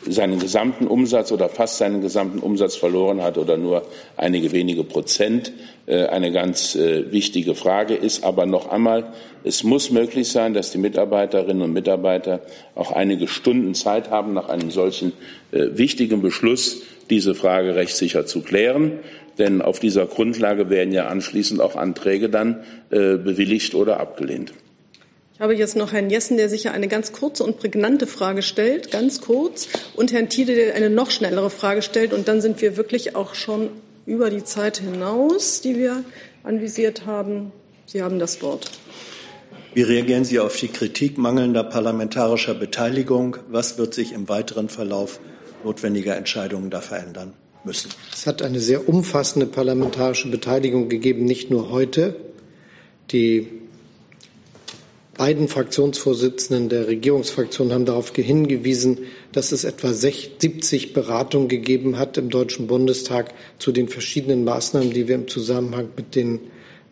[0.09, 3.83] seinen gesamten Umsatz oder fast seinen gesamten Umsatz verloren hat oder nur
[4.17, 5.53] einige wenige Prozent,
[5.87, 8.25] äh, eine ganz äh, wichtige Frage ist.
[8.25, 9.13] Aber noch einmal,
[9.45, 12.41] es muss möglich sein, dass die Mitarbeiterinnen und Mitarbeiter
[12.75, 15.13] auch einige Stunden Zeit haben, nach einem solchen
[15.53, 18.99] äh, wichtigen Beschluss diese Frage rechtssicher zu klären.
[19.39, 24.55] Denn auf dieser Grundlage werden ja anschließend auch Anträge dann bewilligt oder abgelehnt.
[25.37, 28.91] Ich habe jetzt noch Herrn Jessen, der sicher eine ganz kurze und prägnante Frage stellt,
[28.91, 32.15] ganz kurz, und Herrn Tiede, der eine noch schnellere Frage stellt.
[32.15, 33.69] Und dann sind wir wirklich auch schon
[34.07, 36.05] über die Zeit hinaus, die wir
[36.43, 37.53] anvisiert haben.
[37.85, 38.71] Sie haben das Wort.
[39.75, 43.37] Wie reagieren Sie auf die Kritik mangelnder parlamentarischer Beteiligung?
[43.51, 45.21] Was wird sich im weiteren Verlauf
[45.65, 47.91] notwendiger Entscheidungen da verändern müssen?
[48.11, 52.17] Es hat eine sehr umfassende parlamentarische Beteiligung gegeben, nicht nur heute.
[53.13, 53.66] Die
[55.17, 58.99] beiden Fraktionsvorsitzenden der Regierungsfraktion haben darauf hingewiesen,
[59.33, 65.09] dass es etwa 70 Beratungen gegeben hat im Deutschen Bundestag zu den verschiedenen Maßnahmen, die
[65.09, 66.41] wir im Zusammenhang mit, den,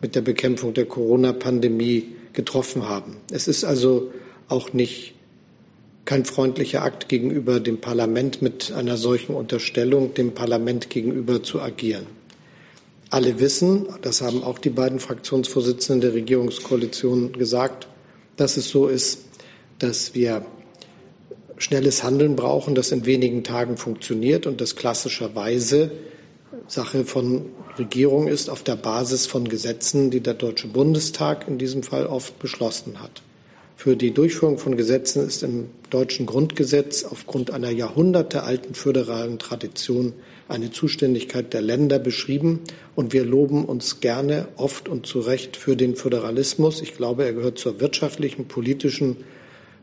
[0.01, 3.17] mit der Bekämpfung der Corona-Pandemie getroffen haben.
[3.31, 4.11] Es ist also
[4.49, 5.13] auch nicht
[6.05, 12.05] kein freundlicher Akt gegenüber dem Parlament mit einer solchen Unterstellung, dem Parlament gegenüber zu agieren.
[13.09, 17.87] Alle wissen, das haben auch die beiden Fraktionsvorsitzenden der Regierungskoalition gesagt,
[18.37, 19.19] dass es so ist,
[19.79, 20.45] dass wir
[21.57, 25.91] schnelles Handeln brauchen, das in wenigen Tagen funktioniert und das klassischerweise
[26.67, 27.45] Sache von
[27.77, 32.39] Regierung ist auf der Basis von Gesetzen, die der Deutsche Bundestag in diesem Fall oft
[32.39, 33.21] beschlossen hat.
[33.75, 40.13] Für die Durchführung von Gesetzen ist im deutschen Grundgesetz aufgrund einer jahrhundertealten föderalen Tradition
[40.47, 42.61] eine Zuständigkeit der Länder beschrieben.
[42.95, 46.81] Und wir loben uns gerne oft und zu Recht für den Föderalismus.
[46.81, 49.17] Ich glaube, er gehört zur wirtschaftlichen, politischen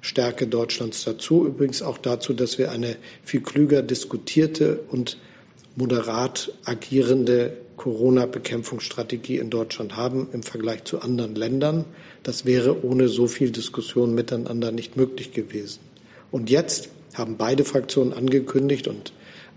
[0.00, 1.46] Stärke Deutschlands dazu.
[1.46, 5.18] Übrigens auch dazu, dass wir eine viel klüger diskutierte und
[5.76, 11.84] moderat agierende Corona-Bekämpfungsstrategie in Deutschland haben im Vergleich zu anderen Ländern.
[12.22, 15.80] Das wäre ohne so viel Diskussion miteinander nicht möglich gewesen.
[16.30, 19.12] Und jetzt haben beide Fraktionen angekündigt und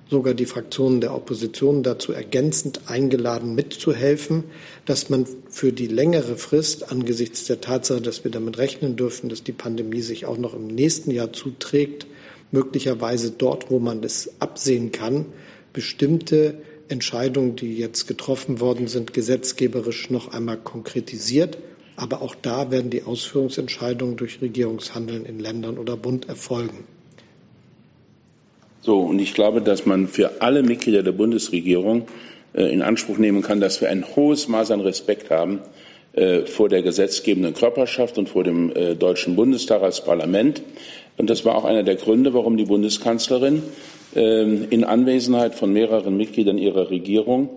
[0.09, 4.43] sogar die Fraktionen der Opposition dazu ergänzend eingeladen, mitzuhelfen,
[4.85, 9.43] dass man für die längere Frist angesichts der Tatsache, dass wir damit rechnen dürfen, dass
[9.43, 12.05] die Pandemie sich auch noch im nächsten Jahr zuträgt,
[12.51, 15.25] möglicherweise dort, wo man es absehen kann,
[15.73, 16.55] bestimmte
[16.87, 21.57] Entscheidungen, die jetzt getroffen worden sind, gesetzgeberisch noch einmal konkretisiert.
[21.95, 26.83] Aber auch da werden die Ausführungsentscheidungen durch Regierungshandeln in Ländern oder Bund erfolgen.
[28.85, 32.03] So, und ich glaube, dass man für alle Mitglieder der Bundesregierung
[32.53, 35.59] äh, in Anspruch nehmen kann, dass wir ein hohes Maß an Respekt haben
[36.13, 40.61] äh, vor der gesetzgebenden Körperschaft und vor dem äh, Deutschen Bundestag als Parlament.
[41.17, 43.63] Und das war auch einer der Gründe, warum die Bundeskanzlerin
[44.15, 47.49] ähm, in Anwesenheit von mehreren Mitgliedern ihrer Regierung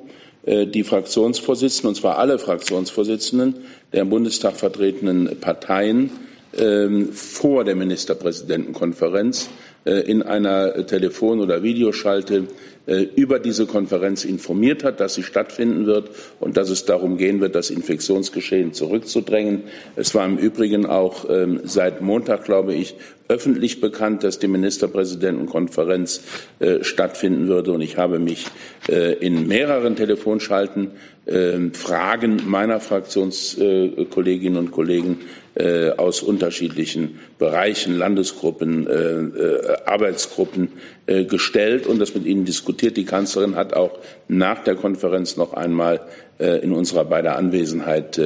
[0.47, 3.55] äh, die Fraktionsvorsitzenden, und zwar alle Fraktionsvorsitzenden
[3.93, 6.11] der im Bundestag vertretenen Parteien,
[6.57, 9.51] ähm, vor der Ministerpräsidentenkonferenz
[9.85, 12.49] in einer Telefon- oder Videoschalte
[12.89, 16.09] äh, über diese Konferenz informiert hat, dass sie stattfinden wird
[16.41, 19.65] und dass es darum gehen wird, das Infektionsgeschehen zurückzudrängen.
[19.95, 22.95] Es war im Übrigen auch ähm, seit Montag, glaube ich,
[23.29, 26.23] öffentlich bekannt, dass die Ministerpräsidentenkonferenz
[26.61, 27.73] äh, stattfinden würde.
[27.73, 28.47] Und ich habe mich
[28.89, 30.93] äh, in mehreren Telefonschalten
[31.27, 35.19] äh, Fragen meiner Fraktionskolleginnen und Kollegen
[35.59, 40.69] äh, aus unterschiedlichen Bereichen, Landesgruppen, äh, äh, Arbeitsgruppen
[41.07, 42.99] gestellt und das mit ihnen diskutiert.
[42.99, 43.99] Die Kanzlerin hat auch
[44.29, 46.03] nach der Konferenz noch einmal
[46.39, 48.21] in unserer beider Anwesenheit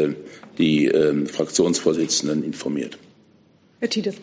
[0.58, 0.90] die
[1.26, 2.98] Fraktionsvorsitzenden informiert.
[3.78, 4.14] Herr Tiede.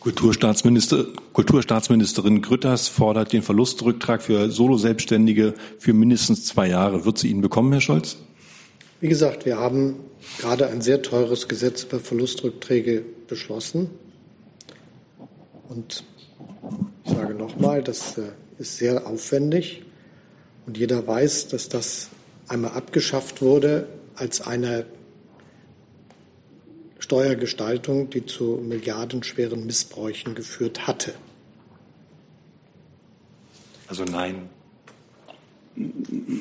[0.00, 7.06] Kulturstaatsminister, Kulturstaatsministerin Grütters fordert den Verlustrücktrag für Solo-Selbstständige für mindestens zwei Jahre.
[7.06, 8.18] Wird sie ihn bekommen, Herr Scholz?
[9.02, 9.96] Wie gesagt, wir haben
[10.38, 13.90] gerade ein sehr teures Gesetz über Verlustrückträge beschlossen.
[15.68, 16.04] Und
[17.04, 18.28] ich sage nochmal, das äh,
[18.58, 19.82] ist sehr aufwendig.
[20.66, 22.10] Und jeder weiß, dass das
[22.46, 24.86] einmal abgeschafft wurde als eine
[27.00, 31.12] Steuergestaltung, die zu milliardenschweren Missbräuchen geführt hatte.
[33.88, 34.48] Also nein.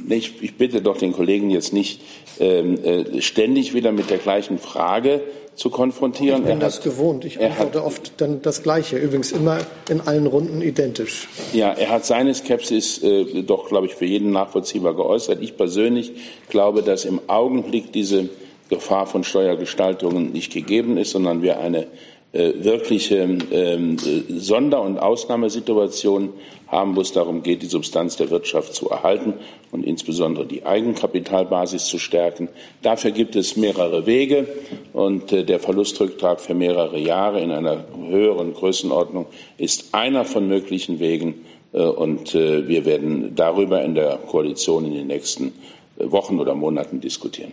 [0.10, 2.02] Ich, ich bitte doch den Kollegen jetzt nicht
[2.40, 5.22] ähm, äh, ständig wieder mit der gleichen Frage
[5.56, 6.42] zu konfrontieren.
[6.42, 7.24] Ich bin das gewohnt.
[7.24, 8.98] Ich antworte hat, oft dann das Gleiche.
[8.98, 9.60] Übrigens immer
[9.90, 11.28] in allen Runden identisch.
[11.54, 15.42] Ja, er hat seine Skepsis äh, doch, glaube ich, für jeden nachvollziehbar geäußert.
[15.42, 16.14] Ich persönlich
[16.50, 18.30] glaube, dass im Augenblick diese
[18.70, 21.88] Gefahr von Steuergestaltungen nicht gegeben ist, sondern wir eine
[22.34, 23.98] wirkliche ähm,
[24.30, 26.30] Sonder- und Ausnahmesituation
[26.72, 29.34] haben, wo es darum geht, die Substanz der Wirtschaft zu erhalten
[29.72, 32.48] und insbesondere die Eigenkapitalbasis zu stärken.
[32.82, 34.48] Dafür gibt es mehrere Wege
[34.94, 39.26] und äh, der Verlustrücktrag für mehrere Jahre in einer höheren Größenordnung
[39.58, 44.94] ist einer von möglichen Wegen äh, und äh, wir werden darüber in der Koalition in
[44.94, 45.52] den nächsten
[45.98, 47.52] Wochen oder Monaten diskutieren.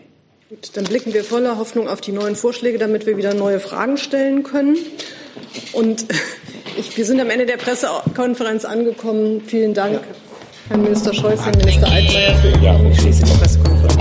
[0.49, 3.99] Gut, dann blicken wir voller Hoffnung auf die neuen Vorschläge, damit wir wieder neue Fragen
[3.99, 4.79] stellen können.
[5.75, 6.07] Und
[6.79, 9.43] ich, wir sind am Ende der Pressekonferenz angekommen.
[9.47, 10.01] Vielen Dank, ja.
[10.69, 12.79] Herr Minister Scholz, Herr Minister Altmaier, für Ihre ja.
[13.39, 13.99] Pressekonferenz.